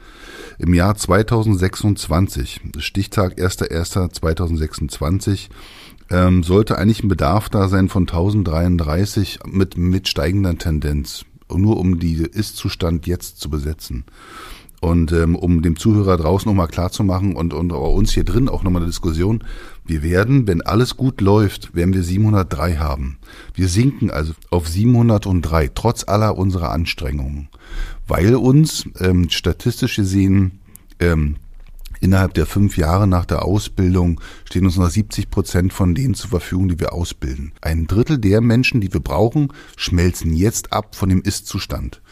[0.59, 5.49] Im Jahr 2026, Stichtag 1.1.2026,
[6.11, 11.99] ähm, sollte eigentlich ein Bedarf da sein von 1033 mit, mit steigender Tendenz, nur um
[11.99, 14.05] die Ist-Zustand jetzt zu besetzen.
[14.81, 18.83] Und ähm, um dem Zuhörer draußen nochmal klarzumachen und, und uns hier drin auch nochmal
[18.83, 19.45] eine Diskussion,
[19.85, 23.19] wir werden, wenn alles gut läuft, werden wir 703 haben.
[23.55, 27.49] Wir sinken also auf 703, trotz aller unserer Anstrengungen,
[28.07, 30.61] weil uns ähm, statistisch gesehen
[31.01, 31.37] ähm,
[32.01, 36.31] innerhalb der fünf Jahre nach der Ausbildung stehen uns noch 70 Prozent von denen zur
[36.31, 37.53] Verfügung, die wir ausbilden.
[37.61, 42.03] Ein Drittel der Menschen, die wir brauchen, schmelzen jetzt ab von dem Ist-Zustand.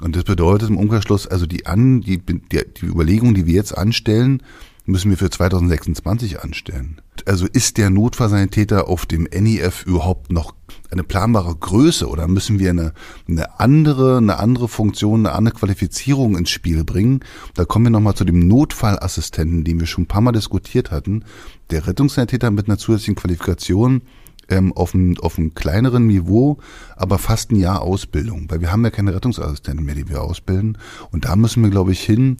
[0.00, 3.76] Und das bedeutet im Umkehrschluss, also die, an, die, die, die Überlegungen, die wir jetzt
[3.76, 4.42] anstellen,
[4.90, 7.00] müssen wir für 2026 anstellen.
[7.26, 10.54] Also ist der Notfallsanitäter auf dem NIF überhaupt noch
[10.90, 12.92] eine planbare Größe oder müssen wir eine,
[13.28, 17.20] eine andere, eine andere Funktion, eine andere Qualifizierung ins Spiel bringen?
[17.54, 21.24] Da kommen wir nochmal zu dem Notfallassistenten, den wir schon ein paar Mal diskutiert hatten.
[21.70, 24.02] Der Rettungssanitäter mit einer zusätzlichen Qualifikation
[24.48, 26.58] ähm, auf, einem, auf einem kleineren Niveau,
[26.96, 30.78] aber fast ein Jahr Ausbildung, weil wir haben ja keine Rettungsassistenten mehr, die wir ausbilden.
[31.12, 32.38] Und da müssen wir, glaube ich, hin,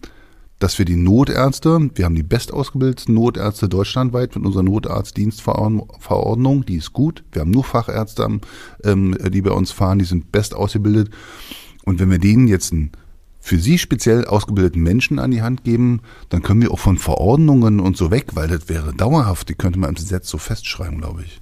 [0.61, 6.93] dass wir die Notärzte, wir haben die bestausgebildeten Notärzte deutschlandweit mit unserer Notarztdienstverordnung, die ist
[6.93, 7.25] gut.
[7.33, 8.41] Wir haben nur Fachärzte,
[8.85, 11.11] ähm, die bei uns fahren, die sind best ausgebildet.
[11.85, 12.93] Und wenn wir denen jetzt einen
[13.41, 17.81] für sie speziell ausgebildeten Menschen an die Hand geben, dann können wir auch von Verordnungen
[17.81, 21.23] und so weg, weil das wäre dauerhaft, die könnte man im Gesetz so festschreiben, glaube
[21.25, 21.41] ich.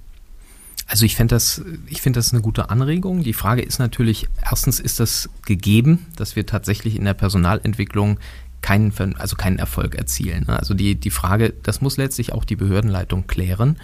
[0.87, 3.21] Also ich finde das, ich finde das eine gute Anregung.
[3.21, 8.17] Die Frage ist natürlich, erstens ist das gegeben, dass wir tatsächlich in der Personalentwicklung
[8.61, 10.45] keinen, also keinen Erfolg erzielen.
[10.47, 10.59] Ne?
[10.59, 13.77] Also die, die Frage, das muss letztlich auch die Behördenleitung klären.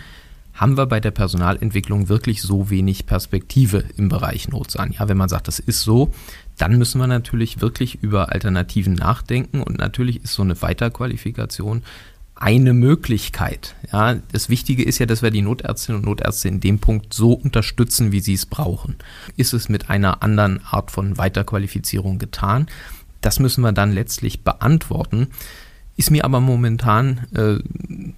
[0.53, 4.93] Haben wir bei der Personalentwicklung wirklich so wenig Perspektive im Bereich Notsan?
[4.97, 6.13] Ja, wenn man sagt, das ist so,
[6.57, 11.83] dann müssen wir natürlich wirklich über Alternativen nachdenken und natürlich ist so eine Weiterqualifikation
[12.35, 13.75] eine Möglichkeit.
[13.93, 17.31] Ja, das Wichtige ist ja, dass wir die Notärztinnen und Notärzte in dem Punkt so
[17.31, 18.97] unterstützen, wie sie es brauchen.
[19.37, 22.67] Ist es mit einer anderen Art von Weiterqualifizierung getan?
[23.25, 25.29] Das müssen wir dann letztlich beantworten.
[25.97, 27.57] Ist mir aber momentan äh,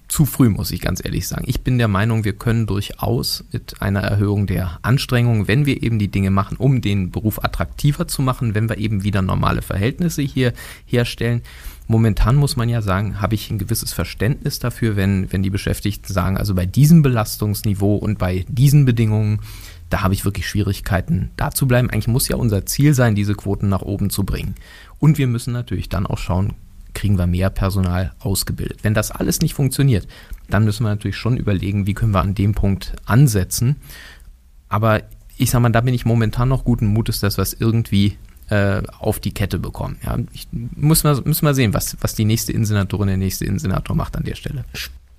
[0.06, 1.44] zu früh, muss ich ganz ehrlich sagen.
[1.46, 5.98] Ich bin der Meinung, wir können durchaus mit einer Erhöhung der Anstrengungen, wenn wir eben
[5.98, 10.20] die Dinge machen, um den Beruf attraktiver zu machen, wenn wir eben wieder normale Verhältnisse
[10.20, 10.52] hier
[10.84, 11.40] herstellen,
[11.90, 16.12] Momentan muss man ja sagen, habe ich ein gewisses Verständnis dafür, wenn, wenn die Beschäftigten
[16.12, 19.40] sagen, also bei diesem Belastungsniveau und bei diesen Bedingungen,
[19.88, 21.88] da habe ich wirklich Schwierigkeiten, da zu bleiben.
[21.88, 24.54] Eigentlich muss ja unser Ziel sein, diese Quoten nach oben zu bringen.
[24.98, 26.54] Und wir müssen natürlich dann auch schauen,
[26.94, 28.80] kriegen wir mehr Personal ausgebildet.
[28.82, 30.08] Wenn das alles nicht funktioniert,
[30.50, 33.76] dann müssen wir natürlich schon überlegen, wie können wir an dem Punkt ansetzen.
[34.68, 35.02] Aber
[35.36, 38.16] ich sage mal, da bin ich momentan noch guten Mutes, dass wir es irgendwie
[38.50, 39.98] äh, auf die Kette bekommen.
[40.04, 43.94] Ja, ich muss mal, müssen wir sehen, was, was die nächste Insenatorin, der nächste Insenator
[43.94, 44.64] macht an der Stelle.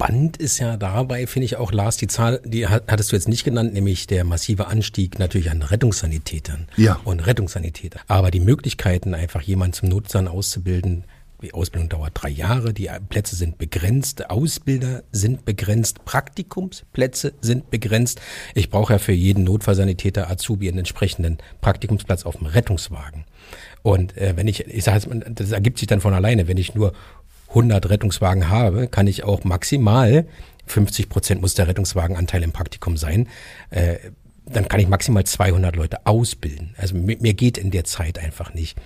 [0.02, 3.44] Spannend ist ja dabei, finde ich auch, Lars, die Zahl, die hattest du jetzt nicht
[3.44, 7.02] genannt, nämlich der massive Anstieg natürlich an Rettungssanitätern ja.
[7.04, 8.00] und Rettungssanitäter.
[8.08, 11.04] Aber die Möglichkeiten, einfach jemanden zum Notsan auszubilden,
[11.42, 18.22] die Ausbildung dauert drei Jahre, die Plätze sind begrenzt, Ausbilder sind begrenzt, Praktikumsplätze sind begrenzt.
[18.56, 23.26] Ich brauche ja für jeden Notfallsanitäter Azubi einen entsprechenden Praktikumsplatz auf dem Rettungswagen.
[23.84, 26.94] Und äh, wenn ich, ich sage das ergibt sich dann von alleine, wenn ich nur
[27.50, 30.26] 100 Rettungswagen habe, kann ich auch maximal
[30.70, 33.28] 50 Prozent muss der Rettungswagenanteil im Praktikum sein.
[33.72, 33.98] Äh,
[34.52, 36.74] dann kann ich maximal 200 Leute ausbilden.
[36.78, 38.80] Also mir, mir geht in der Zeit einfach nicht.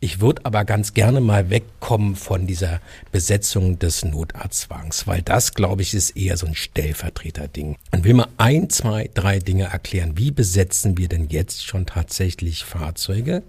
[0.00, 2.80] Ich würde aber ganz gerne mal wegkommen von dieser
[3.12, 7.76] Besetzung des Notarztwagens, weil das, glaube ich, ist eher so ein Stellvertreterding.
[7.92, 10.16] Und will mal ein, zwei, drei Dinge erklären.
[10.16, 13.42] Wie besetzen wir denn jetzt schon tatsächlich Fahrzeuge,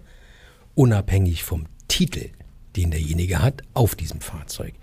[0.76, 2.32] unabhängig vom Titel?
[2.76, 4.74] Den derjenige hat, auf diesem Fahrzeug.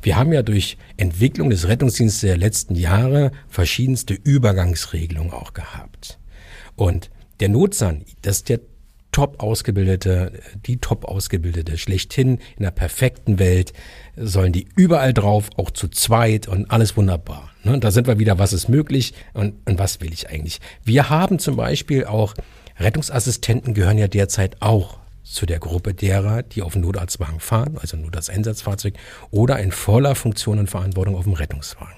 [0.00, 6.18] Wir haben ja durch Entwicklung des Rettungsdienstes der letzten Jahre verschiedenste Übergangsregelungen auch gehabt.
[6.76, 8.60] Und der Notsan, das ist der
[9.12, 10.32] top ausgebildete,
[10.64, 13.72] die top ausgebildete, schlechthin in der perfekten Welt,
[14.16, 17.50] sollen die überall drauf, auch zu zweit und alles wunderbar.
[17.62, 17.78] Ne?
[17.78, 20.60] Da sind wir wieder, was ist möglich und, und was will ich eigentlich.
[20.82, 22.34] Wir haben zum Beispiel auch
[22.78, 27.96] Rettungsassistenten gehören ja derzeit auch zu der Gruppe derer, die auf dem Notarztwagen fahren, also
[27.96, 28.94] Notarzteinsatzfahrzeug,
[29.30, 31.94] oder in voller Funktion und Verantwortung auf dem Rettungswagen.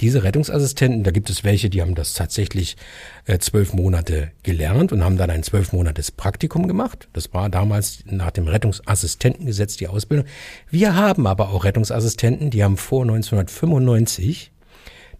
[0.00, 2.76] Diese Rettungsassistenten, da gibt es welche, die haben das tatsächlich
[3.24, 7.08] äh, zwölf Monate gelernt und haben dann ein zwölf Monates Praktikum gemacht.
[7.14, 10.26] Das war damals nach dem Rettungsassistentengesetz die Ausbildung.
[10.70, 14.52] Wir haben aber auch Rettungsassistenten, die haben vor 1995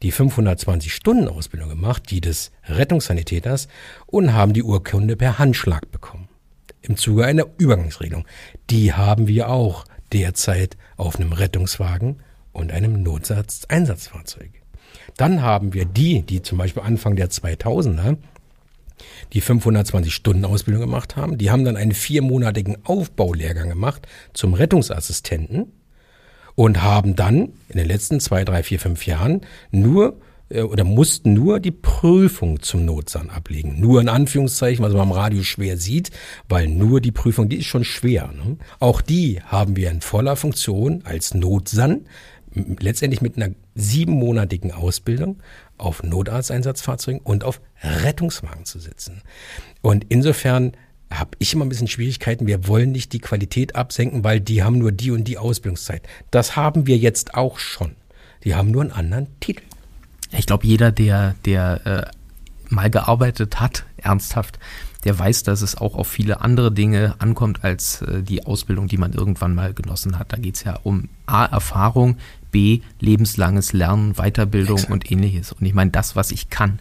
[0.02, 3.66] die 520 Stunden Ausbildung gemacht, die des Rettungssanitäters
[4.06, 6.27] und haben die Urkunde per Handschlag bekommen.
[6.82, 8.24] Im Zuge einer Übergangsregelung.
[8.70, 12.20] Die haben wir auch derzeit auf einem Rettungswagen
[12.52, 14.50] und einem Notsatzeinsatzfahrzeug.
[15.16, 18.16] Dann haben wir die, die zum Beispiel Anfang der 2000er
[19.32, 21.38] die 520 Stunden Ausbildung gemacht haben.
[21.38, 25.72] Die haben dann einen viermonatigen Aufbaulehrgang gemacht zum Rettungsassistenten
[26.54, 30.20] und haben dann in den letzten zwei, drei, vier, fünf Jahren nur
[30.50, 33.80] oder mussten nur die Prüfung zum Notsan ablegen.
[33.80, 36.10] Nur in Anführungszeichen, was man am Radio schwer sieht,
[36.48, 38.30] weil nur die Prüfung, die ist schon schwer.
[38.32, 38.56] Ne?
[38.80, 42.06] Auch die haben wir in voller Funktion als Notsan,
[42.54, 45.42] letztendlich mit einer siebenmonatigen Ausbildung
[45.76, 49.22] auf Notarzteinsatzfahrzeugen und auf Rettungswagen zu setzen.
[49.82, 50.72] Und insofern
[51.10, 52.46] habe ich immer ein bisschen Schwierigkeiten.
[52.46, 56.02] Wir wollen nicht die Qualität absenken, weil die haben nur die und die Ausbildungszeit.
[56.30, 57.96] Das haben wir jetzt auch schon.
[58.44, 59.62] Die haben nur einen anderen Titel.
[60.32, 62.10] Ich glaube, jeder, der, der äh,
[62.68, 64.58] mal gearbeitet hat, ernsthaft,
[65.04, 68.98] der weiß, dass es auch auf viele andere Dinge ankommt als äh, die Ausbildung, die
[68.98, 70.32] man irgendwann mal genossen hat.
[70.32, 72.16] Da geht es ja um A, Erfahrung,
[72.50, 74.92] B, lebenslanges Lernen, Weiterbildung Exakt.
[74.92, 75.52] und ähnliches.
[75.52, 76.80] Und ich meine, das, was ich kann,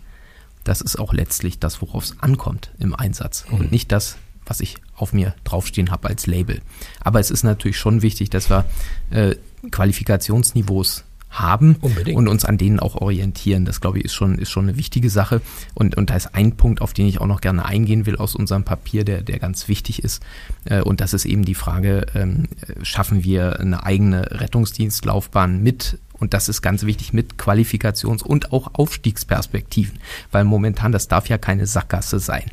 [0.64, 3.60] das ist auch letztlich das, worauf es ankommt im Einsatz mhm.
[3.60, 6.62] und nicht das, was ich auf mir draufstehen habe als Label.
[7.02, 8.66] Aber es ist natürlich schon wichtig, dass wir
[9.12, 9.36] äh,
[9.70, 12.18] Qualifikationsniveaus haben Unbedingt.
[12.18, 13.66] und uns an denen auch orientieren.
[13.66, 15.42] Das glaube ich ist schon, ist schon eine wichtige Sache.
[15.74, 18.36] Und, und da ist ein Punkt, auf den ich auch noch gerne eingehen will aus
[18.36, 20.24] unserem Papier, der, der ganz wichtig ist.
[20.66, 22.48] Äh, und das ist eben die Frage, ähm,
[22.82, 28.74] schaffen wir eine eigene Rettungsdienstlaufbahn mit und das ist ganz wichtig mit Qualifikations- und auch
[28.74, 30.00] Aufstiegsperspektiven,
[30.32, 32.46] weil momentan das darf ja keine Sackgasse sein.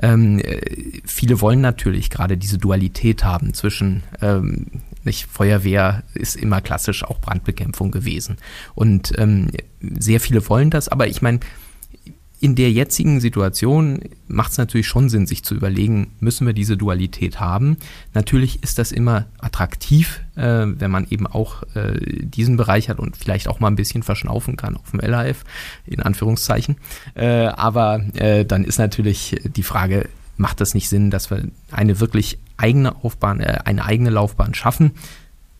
[0.00, 4.66] Ähm, äh, viele wollen natürlich gerade diese Dualität haben zwischen ähm,
[5.04, 8.38] nicht, Feuerwehr ist immer klassisch auch Brandbekämpfung gewesen.
[8.74, 9.50] Und ähm,
[9.80, 11.40] sehr viele wollen das, aber ich meine,
[12.44, 16.76] in der jetzigen Situation macht es natürlich schon Sinn, sich zu überlegen, müssen wir diese
[16.76, 17.78] Dualität haben.
[18.12, 23.16] Natürlich ist das immer attraktiv, äh, wenn man eben auch äh, diesen Bereich hat und
[23.16, 25.42] vielleicht auch mal ein bisschen verschnaufen kann auf dem LHF,
[25.86, 26.76] in Anführungszeichen.
[27.14, 31.98] Äh, aber äh, dann ist natürlich die Frage, macht das nicht Sinn, dass wir eine
[31.98, 34.92] wirklich eigene Aufbahn, äh, eine eigene Laufbahn schaffen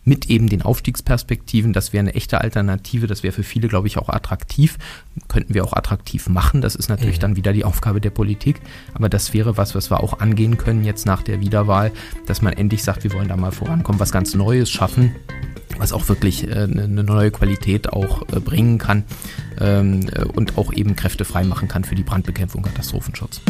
[0.04, 1.72] mit eben den Aufstiegsperspektiven.
[1.72, 3.06] Das wäre eine echte Alternative.
[3.06, 4.78] Das wäre für viele, glaube ich, auch attraktiv.
[5.28, 6.60] Könnten wir auch attraktiv machen.
[6.60, 7.20] Das ist natürlich mhm.
[7.20, 8.60] dann wieder die Aufgabe der Politik.
[8.92, 11.92] Aber das wäre was, was wir auch angehen können jetzt nach der Wiederwahl,
[12.26, 15.14] dass man endlich sagt, wir wollen da mal vorankommen, was ganz Neues schaffen,
[15.78, 19.04] was auch wirklich äh, eine neue Qualität auch äh, bringen kann
[19.60, 23.40] ähm, und auch eben Kräfte frei machen kann für die Brandbekämpfung, Katastrophenschutz.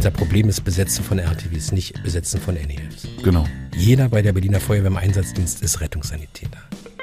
[0.00, 3.09] Unser Problem ist Besetzen von RTWs, nicht Besetzen von NEFs.
[3.22, 3.46] Genau.
[3.76, 6.58] Jeder bei der Berliner Feuerwehr im Einsatzdienst ist Rettungssanitäter.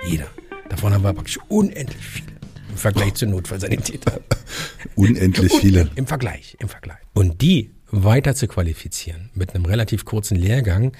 [0.07, 0.28] Jeder.
[0.70, 2.32] Davon haben wir praktisch unendlich viele.
[2.70, 4.20] Im Vergleich zu Notfallsanitätern.
[4.95, 5.89] unendlich viele.
[5.95, 6.97] Im Vergleich, im Vergleich.
[7.13, 10.91] Und die weiter zu qualifizieren mit einem relativ kurzen Lehrgang,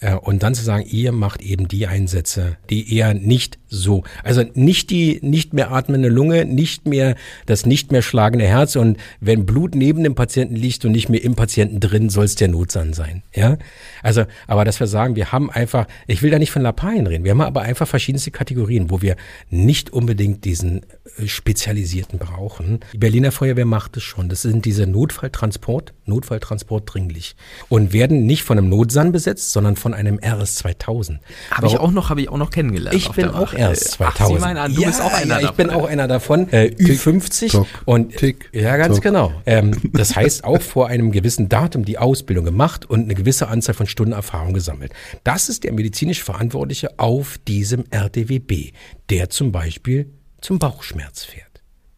[0.00, 4.42] äh, und dann zu sagen, ihr macht eben die Einsätze, die eher nicht so, also
[4.54, 7.16] nicht die nicht mehr atmende Lunge, nicht mehr
[7.46, 11.22] das nicht mehr schlagende Herz und wenn Blut neben dem Patienten liegt und nicht mehr
[11.22, 13.58] im Patienten drin, soll es der Notsan sein, ja?
[14.02, 17.24] Also, aber dass wir sagen, wir haben einfach, ich will da nicht von Lappalien reden,
[17.24, 19.16] wir haben aber einfach verschiedenste Kategorien, wo wir
[19.50, 20.82] nicht unbedingt diesen
[21.18, 22.80] äh, spezialisierten brauchen.
[22.92, 24.28] Die Berliner Feuerwehr macht es schon.
[24.28, 27.36] Das sind diese Notfalltransport, Notfalltransport dringlich
[27.68, 31.20] und werden nicht von einem Notsan besetzt, sondern von einem RS 2000.
[31.50, 32.96] Habe ich auch noch, habe ich auch noch kennengelernt.
[32.96, 34.20] Ich bin auch RS 2000.
[34.20, 36.48] Ach, Sie meinen an, du ja, bist auch einer ja, ich bin auch einer davon.
[36.52, 39.04] Äh, Ü50 Tick, und Tick, ja, ganz Tick.
[39.04, 39.32] genau.
[39.46, 43.74] Ähm, das heißt auch vor einem gewissen Datum die Ausbildung gemacht und eine gewisse Anzahl
[43.74, 44.92] von Stunden Erfahrung gesammelt.
[45.24, 48.72] Das ist der medizinisch Verantwortliche auf diesem RDWB,
[49.10, 51.48] der zum Beispiel zum Bauchschmerz fährt.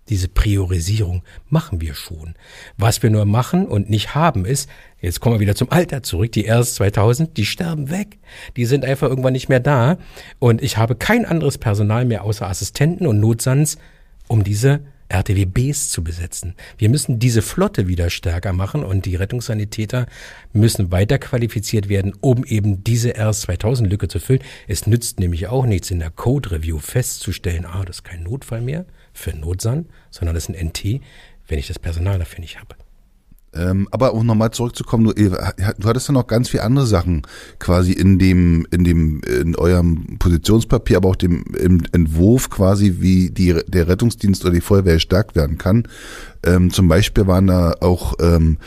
[0.08, 2.34] Diese Priorisierung machen wir schon.
[2.76, 4.68] Was wir nur machen und nicht haben ist,
[5.00, 8.18] jetzt kommen wir wieder zum Alter zurück, die RS 2000, die sterben weg.
[8.56, 9.98] Die sind einfach irgendwann nicht mehr da.
[10.38, 13.78] Und ich habe kein anderes Personal mehr außer Assistenten und Notsans,
[14.28, 14.80] um diese
[15.10, 16.54] RTWBs zu besetzen.
[16.78, 20.06] Wir müssen diese Flotte wieder stärker machen und die Rettungssanitäter
[20.52, 24.42] müssen weiter qualifiziert werden, um eben diese RS-2000-Lücke zu füllen.
[24.68, 28.86] Es nützt nämlich auch nichts in der Code-Review festzustellen, ah, das ist kein Notfall mehr
[29.12, 31.00] für Notsan, sondern das ist ein NT,
[31.48, 32.79] wenn ich das Personal dafür nicht habe.
[33.52, 37.22] Ähm, aber um nochmal zurückzukommen, du, du hattest ja noch ganz viele andere Sachen
[37.58, 43.30] quasi in dem, in dem, in eurem Positionspapier, aber auch dem im Entwurf quasi, wie
[43.30, 45.88] die, der Rettungsdienst oder die Feuerwehr gestärkt werden kann.
[46.44, 48.58] Ähm, zum Beispiel waren da auch ähm,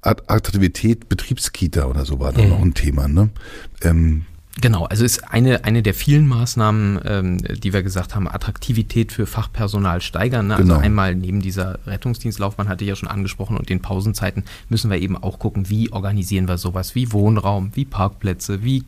[0.00, 2.48] Attraktivität Betriebskita oder so war da mhm.
[2.48, 3.08] noch ein Thema.
[3.08, 3.30] Ne?
[3.82, 4.24] Ähm,
[4.60, 9.26] Genau, also ist eine, eine der vielen Maßnahmen, ähm, die wir gesagt haben, Attraktivität für
[9.26, 10.46] Fachpersonal steigern.
[10.46, 10.54] Ne?
[10.54, 10.74] Also genau.
[10.76, 14.98] Also einmal neben dieser Rettungsdienstlaufbahn hatte ich ja schon angesprochen und den Pausenzeiten müssen wir
[14.98, 18.84] eben auch gucken, wie organisieren wir sowas wie Wohnraum, wie Parkplätze, wie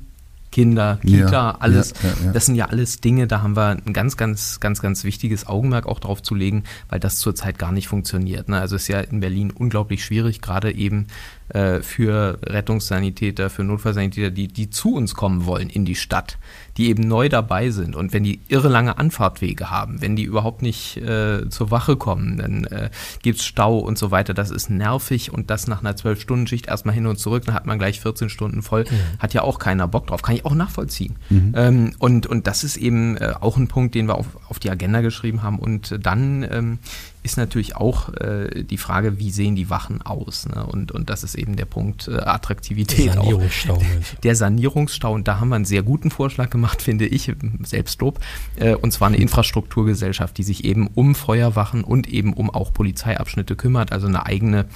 [0.52, 1.92] Kinder, Kita, ja, alles.
[2.02, 5.04] Ja, ja, das sind ja alles Dinge, da haben wir ein ganz, ganz, ganz, ganz
[5.04, 8.48] wichtiges Augenmerk auch drauf zu legen, weil das zurzeit gar nicht funktioniert.
[8.48, 8.58] Ne?
[8.58, 11.08] Also es ist ja in Berlin unglaublich schwierig, gerade eben
[11.48, 16.38] äh, für Rettungssanitäter, für Notfallsanitäter, die, die zu uns kommen wollen in die Stadt,
[16.76, 20.62] die eben neu dabei sind und wenn die irre lange Anfahrtwege haben, wenn die überhaupt
[20.62, 22.90] nicht äh, zur Wache kommen, dann äh,
[23.22, 24.34] gibt es Stau und so weiter.
[24.34, 27.78] Das ist nervig und das nach einer Zwölf-Stunden-Schicht erstmal hin und zurück, dann hat man
[27.78, 28.84] gleich 14 Stunden voll.
[28.84, 29.20] Mhm.
[29.20, 31.16] Hat ja auch keiner Bock drauf, kann ich auch nachvollziehen.
[31.30, 31.52] Mhm.
[31.56, 34.70] Ähm, und, und das ist eben äh, auch ein Punkt, den wir auf, auf die
[34.70, 35.58] Agenda geschrieben haben.
[35.58, 36.78] Und dann ähm,
[37.26, 40.46] ist natürlich auch äh, die Frage, wie sehen die Wachen aus?
[40.46, 40.64] Ne?
[40.64, 43.06] Und, und das ist eben der Punkt äh, Attraktivität.
[43.06, 43.74] Der Sanierungsstau.
[43.74, 43.82] Auch.
[44.22, 45.12] Der Sanierungsstau.
[45.12, 48.20] Und da haben wir einen sehr guten Vorschlag gemacht, finde ich, Selbstlob.
[48.56, 53.56] Äh, und zwar eine Infrastrukturgesellschaft, die sich eben um Feuerwachen und eben um auch Polizeiabschnitte
[53.56, 53.92] kümmert.
[53.92, 54.66] Also eine eigene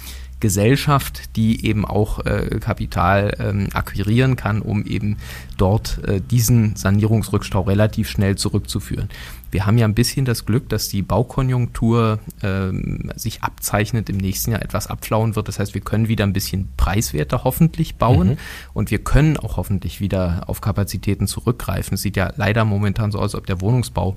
[0.40, 5.18] Gesellschaft, die eben auch äh, Kapital ähm, akquirieren kann, um eben
[5.56, 9.08] dort äh, diesen Sanierungsrückstau relativ schnell zurückzuführen.
[9.50, 14.52] Wir haben ja ein bisschen das Glück, dass die Baukonjunktur ähm, sich abzeichnet, im nächsten
[14.52, 15.48] Jahr etwas abflauen wird.
[15.48, 18.36] Das heißt, wir können wieder ein bisschen preiswerter hoffentlich bauen mhm.
[18.72, 21.94] und wir können auch hoffentlich wieder auf Kapazitäten zurückgreifen.
[21.94, 24.16] Es sieht ja leider momentan so aus, als ob der Wohnungsbau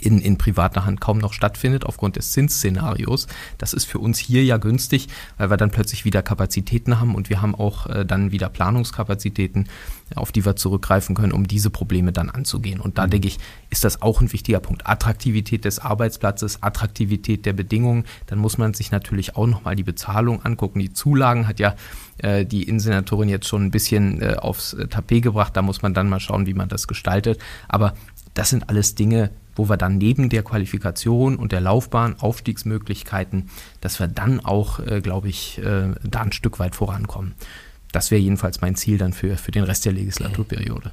[0.00, 3.26] in, in privater Hand kaum noch stattfindet aufgrund des Zinsszenarios.
[3.58, 7.30] Das ist für uns hier ja günstig, weil wir dann plötzlich wieder Kapazitäten haben und
[7.30, 9.68] wir haben auch äh, dann wieder Planungskapazitäten,
[10.14, 12.80] auf die wir zurückgreifen können, um diese Probleme dann anzugehen.
[12.80, 13.10] Und da mhm.
[13.10, 13.38] denke ich,
[13.70, 14.86] ist das auch ein wichtiger Punkt.
[14.86, 18.04] Attraktivität des Arbeitsplatzes, Attraktivität der Bedingungen.
[18.26, 20.78] Dann muss man sich natürlich auch nochmal die Bezahlung angucken.
[20.78, 21.74] Die Zulagen hat ja
[22.18, 25.56] äh, die Innensenatorin jetzt schon ein bisschen äh, aufs Tapet gebracht.
[25.56, 27.40] Da muss man dann mal schauen, wie man das gestaltet.
[27.68, 27.94] Aber
[28.34, 33.50] das sind alles Dinge, wo wir dann neben der Qualifikation und der Laufbahn Aufstiegsmöglichkeiten,
[33.80, 37.34] dass wir dann auch, äh, glaube ich, äh, da ein Stück weit vorankommen.
[37.92, 40.92] Das wäre jedenfalls mein Ziel dann für, für den Rest der Legislaturperiode.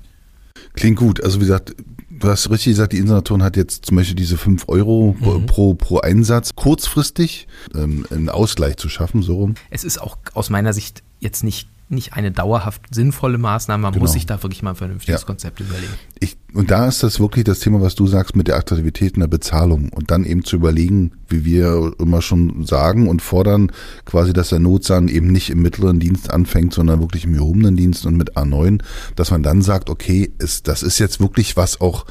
[0.73, 1.23] Klingt gut.
[1.23, 1.75] Also wie gesagt,
[2.09, 5.45] du hast richtig gesagt, die Insenatorin hat jetzt zum Beispiel diese 5 Euro mhm.
[5.45, 9.55] pro, pro Einsatz kurzfristig ähm, einen Ausgleich zu schaffen, so rum.
[9.69, 13.83] Es ist auch aus meiner Sicht jetzt nicht nicht eine dauerhaft sinnvolle Maßnahme.
[13.83, 14.03] Man genau.
[14.03, 15.25] muss sich da wirklich mal ein vernünftiges ja.
[15.25, 15.93] Konzept überlegen.
[16.19, 19.19] Ich, und da ist das wirklich das Thema, was du sagst mit der Attraktivität in
[19.19, 23.71] der Bezahlung und dann eben zu überlegen, wie wir immer schon sagen und fordern,
[24.05, 28.05] quasi, dass der Notsan eben nicht im mittleren Dienst anfängt, sondern wirklich im gehobenen Dienst
[28.05, 28.81] und mit A9,
[29.15, 32.05] dass man dann sagt, okay, ist, das ist jetzt wirklich was auch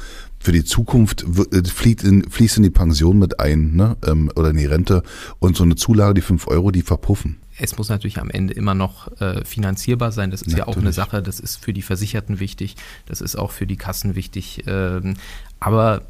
[0.45, 3.97] für die Zukunft äh, fließt in, fließt in die Pension mit ein, ne?
[4.05, 5.01] Ähm, oder in die Rente
[5.39, 8.73] und so eine Zulage, die fünf Euro, die verpuffen es muss natürlich am Ende immer
[8.73, 10.29] noch äh, finanzierbar sein.
[10.29, 10.65] Das ist natürlich.
[10.65, 12.75] ja auch eine Sache, das ist für die Versicherten wichtig,
[13.05, 14.63] das ist auch für die Kassen wichtig.
[14.67, 15.15] Ähm,
[15.59, 16.01] aber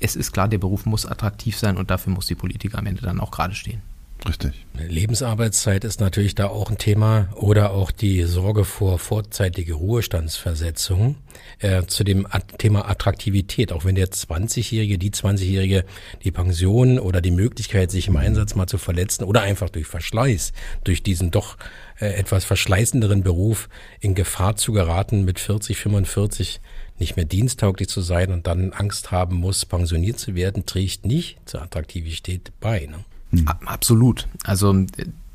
[0.00, 3.02] es ist klar, der Beruf muss attraktiv sein und dafür muss die Politik am Ende
[3.02, 3.82] dann auch gerade stehen.
[4.26, 4.66] Richtig.
[4.76, 11.16] Lebensarbeitszeit ist natürlich da auch ein Thema oder auch die Sorge vor vorzeitige Ruhestandsversetzung.
[11.60, 12.26] Äh, zu dem
[12.58, 15.84] Thema Attraktivität, auch wenn der 20-Jährige, die 20-Jährige
[16.24, 20.52] die Pension oder die Möglichkeit, sich im Einsatz mal zu verletzen oder einfach durch Verschleiß,
[20.84, 21.56] durch diesen doch
[22.00, 23.68] äh, etwas verschleißenderen Beruf
[24.00, 26.60] in Gefahr zu geraten, mit 40, 45
[26.98, 31.38] nicht mehr diensttauglich zu sein und dann Angst haben muss, pensioniert zu werden, trägt nicht
[31.48, 32.86] zur Attraktivität bei.
[32.86, 33.04] Ne?
[33.30, 33.48] Mhm.
[33.66, 34.28] Absolut.
[34.44, 34.74] Also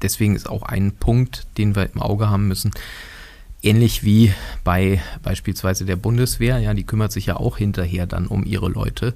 [0.02, 2.72] deswegen ist auch ein Punkt, den wir im Auge haben müssen.
[3.62, 4.34] Ähnlich wie
[4.64, 9.14] bei beispielsweise der Bundeswehr, ja, die kümmert sich ja auch hinterher dann um ihre Leute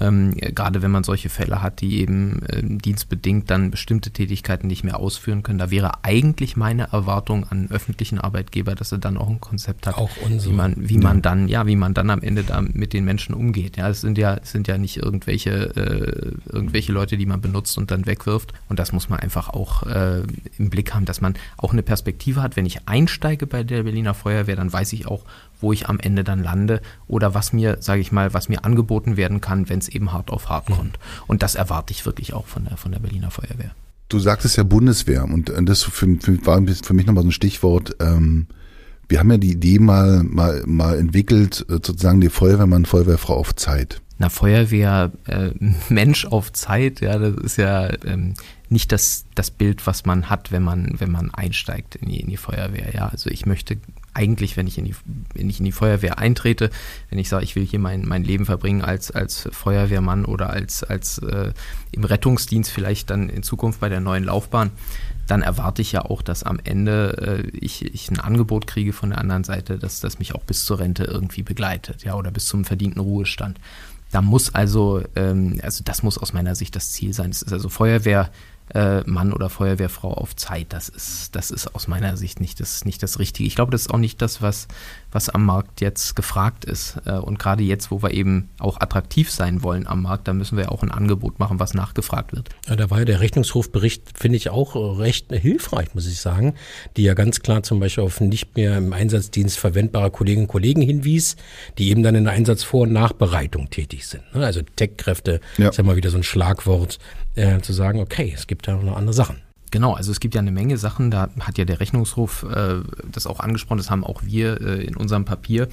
[0.00, 4.84] ähm, gerade wenn man solche Fälle hat, die eben ähm, dienstbedingt dann bestimmte Tätigkeiten nicht
[4.84, 5.58] mehr ausführen können.
[5.58, 9.96] Da wäre eigentlich meine Erwartung an öffentlichen Arbeitgeber, dass er dann auch ein Konzept hat,
[9.96, 13.34] wie man, wie man dann, ja, wie man dann am Ende da mit den Menschen
[13.34, 13.76] umgeht.
[13.76, 17.78] Ja, es sind ja, es sind ja nicht irgendwelche, äh, irgendwelche Leute, die man benutzt
[17.78, 18.52] und dann wegwirft.
[18.68, 20.22] Und das muss man einfach auch äh,
[20.58, 22.56] im Blick haben, dass man auch eine Perspektive hat.
[22.56, 25.24] Wenn ich einsteige bei der Berliner Feuerwehr, dann weiß ich auch,
[25.60, 29.16] wo ich am Ende dann lande oder was mir, sage ich mal, was mir angeboten
[29.16, 30.98] werden kann, wenn es eben hart auf hart kommt.
[31.26, 33.72] Und das erwarte ich wirklich auch von der, von der Berliner Feuerwehr.
[34.08, 37.96] Du sagtest ja Bundeswehr und das für, für, war für mich nochmal so ein Stichwort.
[38.00, 38.46] Ähm,
[39.08, 43.54] wir haben ja die Idee mal, mal, mal entwickelt, äh, sozusagen die Feuerwehrmann, Feuerwehrfrau auf
[43.54, 44.00] Zeit.
[44.18, 45.50] Na, Feuerwehr, äh,
[45.88, 48.34] Mensch auf Zeit, ja, das ist ja ähm,
[48.68, 52.28] nicht das, das Bild, was man hat, wenn man, wenn man einsteigt in die, in
[52.28, 52.94] die Feuerwehr.
[52.94, 53.76] Ja, also ich möchte
[54.16, 54.94] eigentlich, wenn ich in die,
[55.34, 56.70] wenn ich in die Feuerwehr eintrete,
[57.10, 60.82] wenn ich sage, ich will hier mein, mein Leben verbringen als, als Feuerwehrmann oder als,
[60.82, 61.52] als äh,
[61.92, 64.70] im Rettungsdienst vielleicht dann in Zukunft bei der neuen Laufbahn,
[65.26, 69.10] dann erwarte ich ja auch, dass am Ende äh, ich, ich ein Angebot kriege von
[69.10, 72.46] der anderen Seite, dass das mich auch bis zur Rente irgendwie begleitet, ja, oder bis
[72.46, 73.58] zum verdienten Ruhestand.
[74.12, 77.30] Da muss also, ähm, also das muss aus meiner Sicht das Ziel sein.
[77.30, 78.30] Es ist also Feuerwehr
[78.74, 80.72] äh, Mann oder Feuerwehrfrau auf Zeit.
[80.72, 83.46] Das ist, das ist aus meiner Sicht nicht das, nicht das Richtige.
[83.46, 84.68] Ich glaube, das ist auch nicht das, was,
[85.16, 86.98] was am Markt jetzt gefragt ist.
[87.06, 90.58] Äh, und gerade jetzt, wo wir eben auch attraktiv sein wollen am Markt, da müssen
[90.58, 92.50] wir auch ein Angebot machen, was nachgefragt wird.
[92.68, 96.54] Ja, da war ja der Rechnungshofbericht, finde ich, auch recht hilfreich, muss ich sagen,
[96.98, 100.82] die ja ganz klar zum Beispiel auf nicht mehr im Einsatzdienst verwendbare Kolleginnen und Kollegen
[100.82, 101.36] hinwies,
[101.78, 104.22] die eben dann in der Einsatzvor- und Nachbereitung tätig sind.
[104.34, 104.44] Ne?
[104.44, 105.70] Also Tech-Kräfte ja.
[105.70, 106.98] ist ja mal wieder so ein Schlagwort,
[107.36, 109.45] äh, zu sagen, okay, es gibt ja noch andere Sachen.
[109.70, 112.76] Genau, also es gibt ja eine Menge Sachen, da hat ja der Rechnungshof äh,
[113.10, 115.68] das auch angesprochen, das haben auch wir äh, in unserem Papier.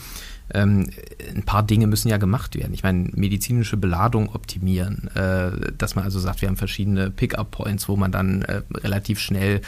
[0.54, 0.90] Ähm,
[1.34, 2.74] ein paar Dinge müssen ja gemacht werden.
[2.74, 7.96] Ich meine, medizinische Beladung optimieren, äh, dass man also sagt, wir haben verschiedene Pick-up-Points, wo
[7.96, 9.62] man dann äh, relativ schnell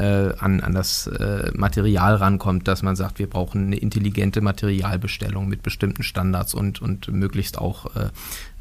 [0.00, 5.62] an, an das äh, Material rankommt, dass man sagt, wir brauchen eine intelligente Materialbestellung mit
[5.62, 8.08] bestimmten Standards und, und möglichst auch äh,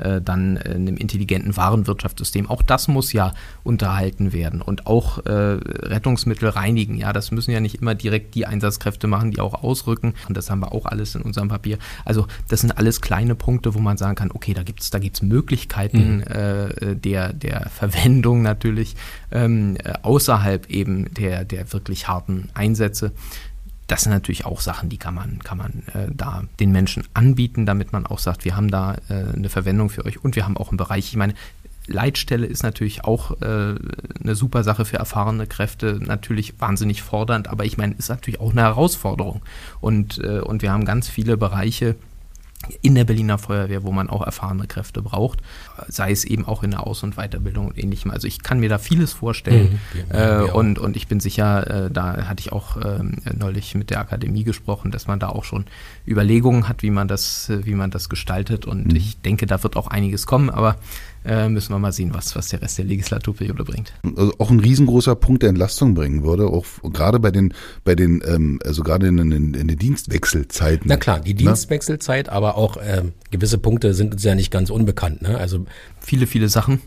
[0.01, 2.49] äh, dann äh, einem intelligenten Warenwirtschaftssystem.
[2.49, 6.97] Auch das muss ja unterhalten werden und auch äh, Rettungsmittel reinigen.
[6.97, 10.13] Ja, das müssen ja nicht immer direkt die Einsatzkräfte machen, die auch ausrücken.
[10.27, 11.77] Und das haben wir auch alles in unserem Papier.
[12.05, 15.21] Also das sind alles kleine Punkte, wo man sagen kann, okay, da gibt's da gibt's
[15.21, 16.23] Möglichkeiten mhm.
[16.23, 18.95] äh, der, der Verwendung natürlich
[19.31, 23.11] ähm, außerhalb eben der, der wirklich harten Einsätze.
[23.87, 27.65] Das sind natürlich auch Sachen, die kann man, kann man äh, da den Menschen anbieten,
[27.65, 30.57] damit man auch sagt, wir haben da äh, eine Verwendung für euch und wir haben
[30.57, 31.07] auch einen Bereich.
[31.07, 31.33] Ich meine,
[31.87, 33.75] Leitstelle ist natürlich auch äh,
[34.23, 38.51] eine super Sache für erfahrene Kräfte, natürlich wahnsinnig fordernd, aber ich meine, ist natürlich auch
[38.51, 39.41] eine Herausforderung.
[39.81, 41.95] Und, äh, und wir haben ganz viele Bereiche,
[42.81, 45.39] in der Berliner Feuerwehr, wo man auch erfahrene Kräfte braucht,
[45.87, 48.11] sei es eben auch in der Aus- und Weiterbildung und ähnlichem.
[48.11, 51.91] Also ich kann mir da vieles vorstellen mhm, äh, und, und ich bin sicher, äh,
[51.91, 52.99] da hatte ich auch äh,
[53.37, 55.65] neulich mit der Akademie gesprochen, dass man da auch schon
[56.07, 58.95] Überlegungen hat, wie man das, äh, wie man das gestaltet und mhm.
[58.95, 60.77] ich denke, da wird auch einiges kommen, aber
[61.23, 63.93] äh, müssen wir mal sehen, was, was der Rest der Legislaturperiode bringt.
[64.17, 67.53] Also auch ein riesengroßer Punkt der Entlastung bringen würde, auch gerade bei den,
[67.83, 70.87] bei den, ähm, also gerade in, in, in den Dienstwechselzeiten.
[70.87, 71.37] Na klar, die ne?
[71.37, 72.33] Dienstwechselzeit, Na?
[72.33, 75.21] aber auch ähm, gewisse Punkte sind uns ja nicht ganz unbekannt.
[75.21, 75.37] Ne?
[75.37, 75.65] Also
[75.99, 76.81] viele, viele Sachen.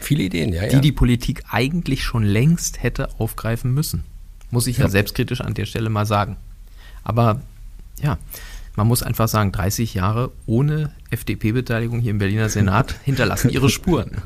[0.00, 0.66] Viele Ideen, ja.
[0.66, 0.80] Die ja.
[0.80, 4.04] die Politik eigentlich schon längst hätte aufgreifen müssen.
[4.50, 6.36] Muss ich ja, ja selbstkritisch an der Stelle mal sagen.
[7.04, 7.40] Aber
[8.00, 8.18] ja,
[8.76, 14.22] man muss einfach sagen, 30 Jahre ohne FDP-Beteiligung hier im Berliner Senat hinterlassen ihre Spuren.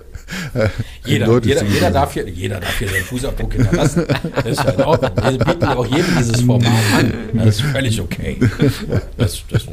[1.04, 4.06] Jeder, jeder, jeder, darf hier, jeder darf hier seinen Fußabdruck hinterlassen.
[4.34, 7.14] Das ist halt auch, wir bieten auch jedem dieses Format an.
[7.34, 8.38] Das ist völlig okay.
[9.16, 9.66] Das, das,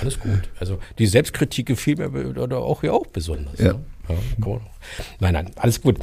[0.00, 0.48] alles gut.
[0.60, 3.58] Also die Selbstkritik gefiel mir auch hier auch besonders.
[3.58, 3.72] Ja.
[3.72, 3.80] Ne?
[4.08, 4.60] Ja,
[5.18, 5.98] nein, nein, alles gut.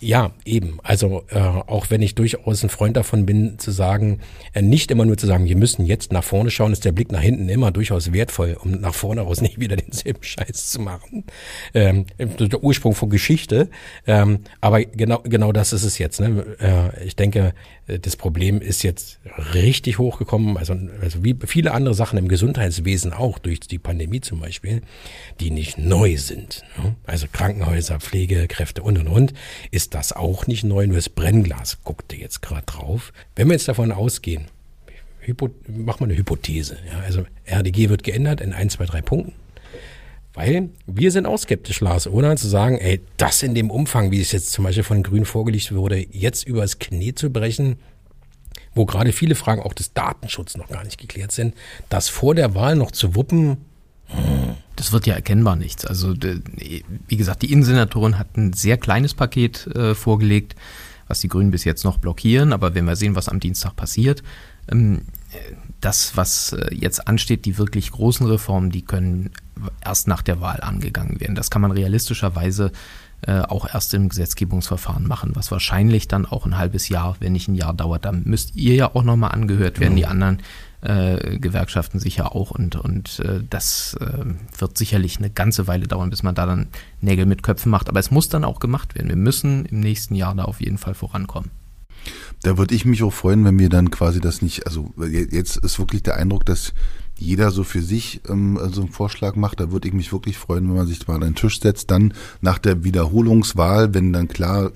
[0.00, 0.78] Ja, eben.
[0.82, 4.20] Also äh, auch wenn ich durchaus ein Freund davon bin, zu sagen,
[4.52, 7.10] äh, nicht immer nur zu sagen, wir müssen jetzt nach vorne schauen, ist der Blick
[7.12, 11.24] nach hinten immer durchaus wertvoll, um nach vorne raus nicht wieder denselben Scheiß zu machen.
[11.72, 13.70] Ähm, der Ursprung von Geschichte.
[14.06, 16.20] Ähm, aber genau, genau das ist es jetzt.
[16.20, 16.44] Ne?
[16.60, 17.54] Äh, ich denke,
[17.86, 19.20] das Problem ist jetzt
[19.54, 24.40] richtig hochgekommen, also, also wie viele andere Sachen im Gesundheitswesen auch, durch die Pandemie zum
[24.40, 24.82] Beispiel,
[25.38, 26.64] die nicht neu sind.
[26.82, 26.96] Ne?
[27.04, 29.34] Also Krankenhäuser, Pflegekräfte und und und,
[29.70, 33.12] ist das auch nicht neu, nur das Brennglas guckte jetzt gerade drauf.
[33.36, 34.46] Wenn wir jetzt davon ausgehen,
[35.20, 39.32] Hypo, mach mal eine Hypothese, ja, also RDG wird geändert in ein, zwei, drei Punkten.
[40.36, 42.36] Weil wir sind auch skeptisch, Lars, oder?
[42.36, 45.74] Zu sagen, ey, das in dem Umfang, wie es jetzt zum Beispiel von Grün vorgelegt
[45.74, 47.76] wurde, jetzt übers Knie zu brechen,
[48.74, 51.54] wo gerade viele Fragen auch des Datenschutzes noch gar nicht geklärt sind,
[51.88, 53.56] das vor der Wahl noch zu wuppen,
[54.76, 55.86] das wird ja erkennbar nichts.
[55.86, 60.54] Also wie gesagt, die Innensenatorin hat ein sehr kleines Paket äh, vorgelegt,
[61.08, 62.52] was die Grünen bis jetzt noch blockieren.
[62.52, 64.22] Aber wenn wir sehen, was am Dienstag passiert,
[64.70, 65.02] ähm,
[65.86, 69.30] das, was äh, jetzt ansteht, die wirklich großen Reformen, die können
[69.84, 71.36] erst nach der Wahl angegangen werden.
[71.36, 72.72] Das kann man realistischerweise
[73.22, 77.46] äh, auch erst im Gesetzgebungsverfahren machen, was wahrscheinlich dann auch ein halbes Jahr, wenn nicht
[77.46, 78.04] ein Jahr dauert.
[78.04, 80.42] Da müsst ihr ja auch nochmal angehört werden, die anderen
[80.80, 84.24] äh, Gewerkschaften sicher auch und, und äh, das äh,
[84.58, 86.66] wird sicherlich eine ganze Weile dauern, bis man da dann
[87.00, 87.88] Nägel mit Köpfen macht.
[87.88, 89.08] Aber es muss dann auch gemacht werden.
[89.08, 91.50] Wir müssen im nächsten Jahr da auf jeden Fall vorankommen.
[92.42, 95.78] Da würde ich mich auch freuen, wenn wir dann quasi das nicht, also jetzt ist
[95.78, 96.74] wirklich der Eindruck, dass
[97.18, 100.68] jeder so für sich ähm, so einen Vorschlag macht, da würde ich mich wirklich freuen,
[100.68, 102.12] wenn man sich mal an den Tisch setzt, dann
[102.42, 104.70] nach der Wiederholungswahl, wenn dann klar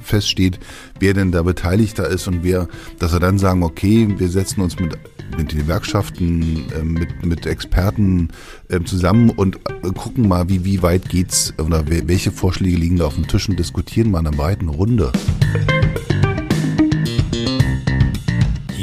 [0.00, 0.58] feststeht,
[0.98, 4.78] wer denn da Beteiligter ist und wer, dass er dann sagen, okay, wir setzen uns
[4.78, 4.96] mit,
[5.36, 8.28] mit den Gewerkschaften, äh, mit, mit Experten
[8.68, 13.04] äh, zusammen und äh, gucken mal, wie, wie weit geht's oder welche Vorschläge liegen da
[13.04, 15.12] auf dem Tisch und diskutieren mal in einer breiten Runde.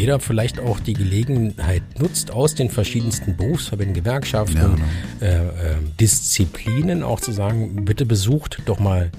[0.02, 4.84] Jeder vielleicht auch die Gelegenheit nutzt, aus den verschiedensten Berufsverbänden, Gewerkschaften, ja, genau.
[5.22, 9.12] äh, äh, Disziplinen auch zu sagen, bitte besucht doch mal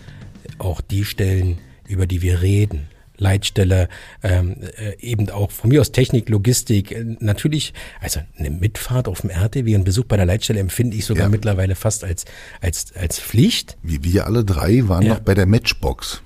[0.59, 2.89] auch die Stellen, über die wir reden.
[3.17, 3.89] Leitstelle,
[4.25, 9.21] ähm, äh, eben auch von mir aus Technik, Logistik, äh, natürlich, also eine Mitfahrt auf
[9.21, 11.29] dem RTW und Besuch bei der Leitstelle empfinde ich sogar ja.
[11.29, 12.25] mittlerweile fast als,
[12.61, 13.77] als, als Pflicht.
[13.85, 15.15] Wie wir alle drei waren ja.
[15.15, 16.23] noch bei der Matchbox.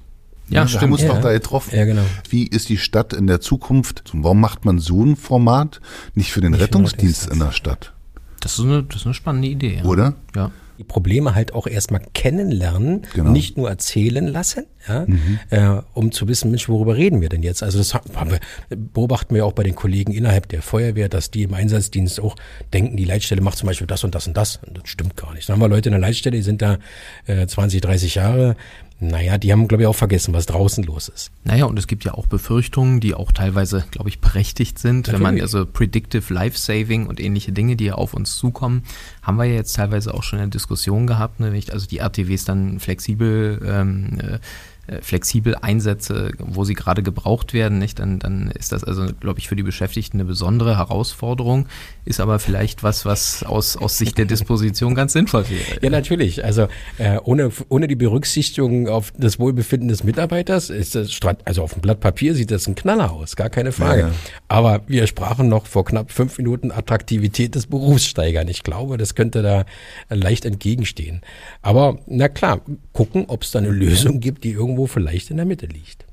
[0.48, 0.82] Ja, ja stimmt.
[0.82, 1.08] haben uns ja.
[1.08, 1.76] doch da getroffen.
[1.76, 2.02] Ja, genau.
[2.28, 4.02] Wie ist die Stadt in der Zukunft?
[4.12, 5.80] Warum macht man so ein Format
[6.14, 7.92] nicht für den nicht Rettungsdienst in der Stadt?
[8.40, 9.78] Das ist eine, das ist eine spannende Idee.
[9.78, 9.84] Ja.
[9.84, 10.14] Oder?
[10.34, 13.30] Ja die Probleme halt auch erstmal kennenlernen, genau.
[13.30, 15.38] nicht nur erzählen lassen, ja, mhm.
[15.50, 17.62] äh, um zu wissen, Mensch, worüber reden wir denn jetzt?
[17.62, 21.44] Also das haben wir, beobachten wir auch bei den Kollegen innerhalb der Feuerwehr, dass die
[21.44, 22.36] im Einsatzdienst auch
[22.72, 24.60] denken, die Leitstelle macht zum Beispiel das und das und das.
[24.66, 25.48] Und das stimmt gar nicht.
[25.48, 26.78] Dann haben wir Leute in der Leitstelle, die sind da
[27.26, 28.56] äh, 20, 30 Jahre,
[28.98, 31.30] naja, die haben, glaube ich, auch vergessen, was draußen los ist.
[31.44, 35.08] Naja, und es gibt ja auch Befürchtungen, die auch teilweise, glaube ich, berechtigt sind.
[35.08, 35.14] Natürlich.
[35.20, 38.84] Wenn man also Predictive Life Saving und ähnliche Dinge, die ja auf uns zukommen,
[39.22, 42.80] haben wir ja jetzt teilweise auch schon eine Diskussion gehabt, ne, also die RTWs dann
[42.80, 44.38] flexibel ähm, äh,
[44.86, 49.40] äh, flexibel einsetze, wo sie gerade gebraucht werden, nicht, dann, dann ist das also, glaube
[49.40, 51.66] ich, für die Beschäftigten eine besondere Herausforderung,
[52.06, 55.82] ist aber vielleicht was, was aus, aus Sicht der Disposition ganz sinnvoll wäre.
[55.82, 56.44] Ja, natürlich.
[56.44, 61.10] Also äh, ohne, ohne die Berücksichtigung auf das Wohlbefinden des Mitarbeiters ist das,
[61.44, 64.00] also auf dem Blatt Papier sieht das ein Knaller aus, gar keine Frage.
[64.00, 64.14] Ja, ja.
[64.48, 68.48] Aber wir sprachen noch vor knapp fünf Minuten Attraktivität des Berufs steigern.
[68.48, 69.64] Ich glaube, das könnte da
[70.08, 71.22] leicht entgegenstehen.
[71.60, 72.60] Aber na klar,
[72.92, 76.05] gucken, ob es da eine Lösung gibt, die irgendwo irgendwo vielleicht in der Mitte liegt.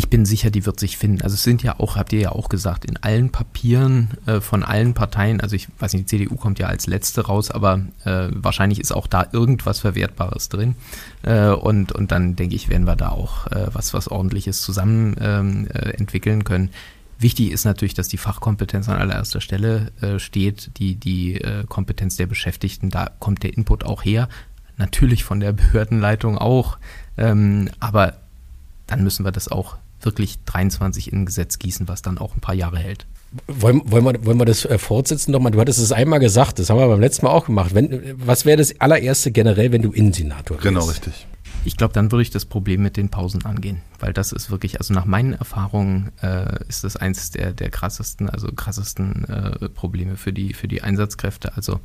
[0.00, 1.20] Ich bin sicher, die wird sich finden.
[1.20, 4.62] Also es sind ja auch, habt ihr ja auch gesagt, in allen Papieren äh, von
[4.62, 8.28] allen Parteien, also ich weiß nicht, die CDU kommt ja als letzte raus, aber äh,
[8.32, 10.74] wahrscheinlich ist auch da irgendwas Verwertbares drin.
[11.20, 15.16] Äh, und, und dann denke ich, werden wir da auch äh, was, was ordentliches zusammen
[15.20, 16.70] ähm, äh, entwickeln können.
[17.18, 22.26] Wichtig ist natürlich, dass die Fachkompetenz an allererster Stelle äh, steht, die, die Kompetenz der
[22.26, 24.30] Beschäftigten, da kommt der Input auch her.
[24.78, 26.78] Natürlich von der Behördenleitung auch,
[27.18, 28.14] ähm, aber
[28.86, 32.40] dann müssen wir das auch wirklich 23 in ein Gesetz gießen, was dann auch ein
[32.40, 33.06] paar Jahre hält.
[33.46, 35.52] Wollen, wollen, wir, wollen wir das äh, fortsetzen nochmal?
[35.52, 37.74] Du hattest es einmal gesagt, das haben wir beim letzten Mal auch gemacht.
[37.74, 40.64] Wenn, was wäre das allererste generell, wenn du Innensenator wärst?
[40.64, 41.26] Genau, richtig.
[41.64, 44.78] Ich glaube, dann würde ich das Problem mit den Pausen angehen, weil das ist wirklich,
[44.78, 50.16] also nach meinen Erfahrungen äh, ist das eins der, der krassesten, also krassesten äh, Probleme
[50.16, 51.56] für die, für die Einsatzkräfte.
[51.56, 51.80] Also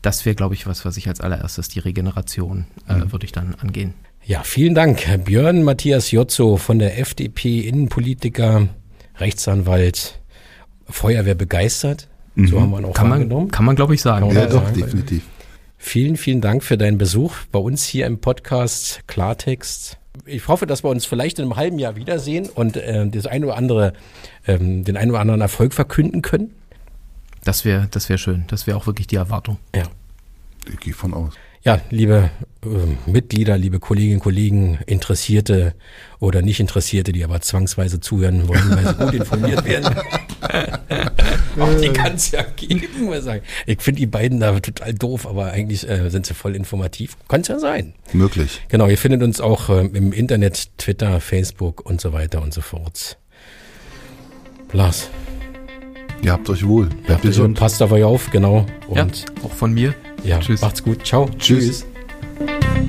[0.00, 3.12] das wäre, glaube ich, was, was ich als allererstes, die Regeneration, äh, mhm.
[3.12, 3.94] würde ich dann angehen.
[4.28, 5.24] Ja, vielen Dank.
[5.24, 8.68] Björn Matthias Jotzo von der FDP, Innenpolitiker,
[9.16, 10.20] Rechtsanwalt,
[10.86, 12.08] Feuerwehr begeistert.
[12.34, 12.48] Mhm.
[12.48, 14.30] So haben wir ihn auch kann man, Kann man, glaube ich, sagen.
[14.32, 14.78] Ja, doch, sagen.
[14.78, 15.22] definitiv.
[15.78, 19.96] Vielen, vielen Dank für deinen Besuch bei uns hier im Podcast Klartext.
[20.26, 23.46] Ich hoffe, dass wir uns vielleicht in einem halben Jahr wiedersehen und äh, das eine
[23.46, 23.94] oder andere,
[24.46, 26.52] ähm, den einen oder anderen Erfolg verkünden können.
[27.44, 28.44] Das wäre das wär schön.
[28.48, 29.56] Das wäre auch wirklich die Erwartung.
[29.74, 29.84] Ja.
[30.70, 31.32] Ich gehe von aus.
[31.68, 32.30] Ja, liebe
[32.64, 35.74] äh, Mitglieder, liebe Kolleginnen und Kollegen, Interessierte
[36.18, 39.94] oder nicht Interessierte, die aber zwangsweise zuhören wollen, weil sie gut informiert werden.
[41.60, 43.42] Auch die kann es ja geben, muss ich sagen.
[43.66, 47.18] Ich finde die beiden da total doof, aber eigentlich äh, sind sie voll informativ.
[47.28, 47.92] Kann es ja sein.
[48.14, 48.62] Möglich.
[48.70, 52.62] Genau, ihr findet uns auch äh, im Internet, Twitter, Facebook und so weiter und so
[52.62, 53.18] fort.
[54.72, 55.10] Lars.
[56.22, 56.86] Ihr habt euch wohl.
[57.04, 57.58] Bleibt gesund.
[57.58, 58.64] Passt auf euch auf, genau.
[58.86, 59.94] Und ja, auch von mir.
[60.24, 60.60] Ja, Tschüss.
[60.60, 61.06] macht's gut.
[61.06, 61.28] Ciao.
[61.38, 61.84] Tschüss.
[62.38, 62.88] Tschüss.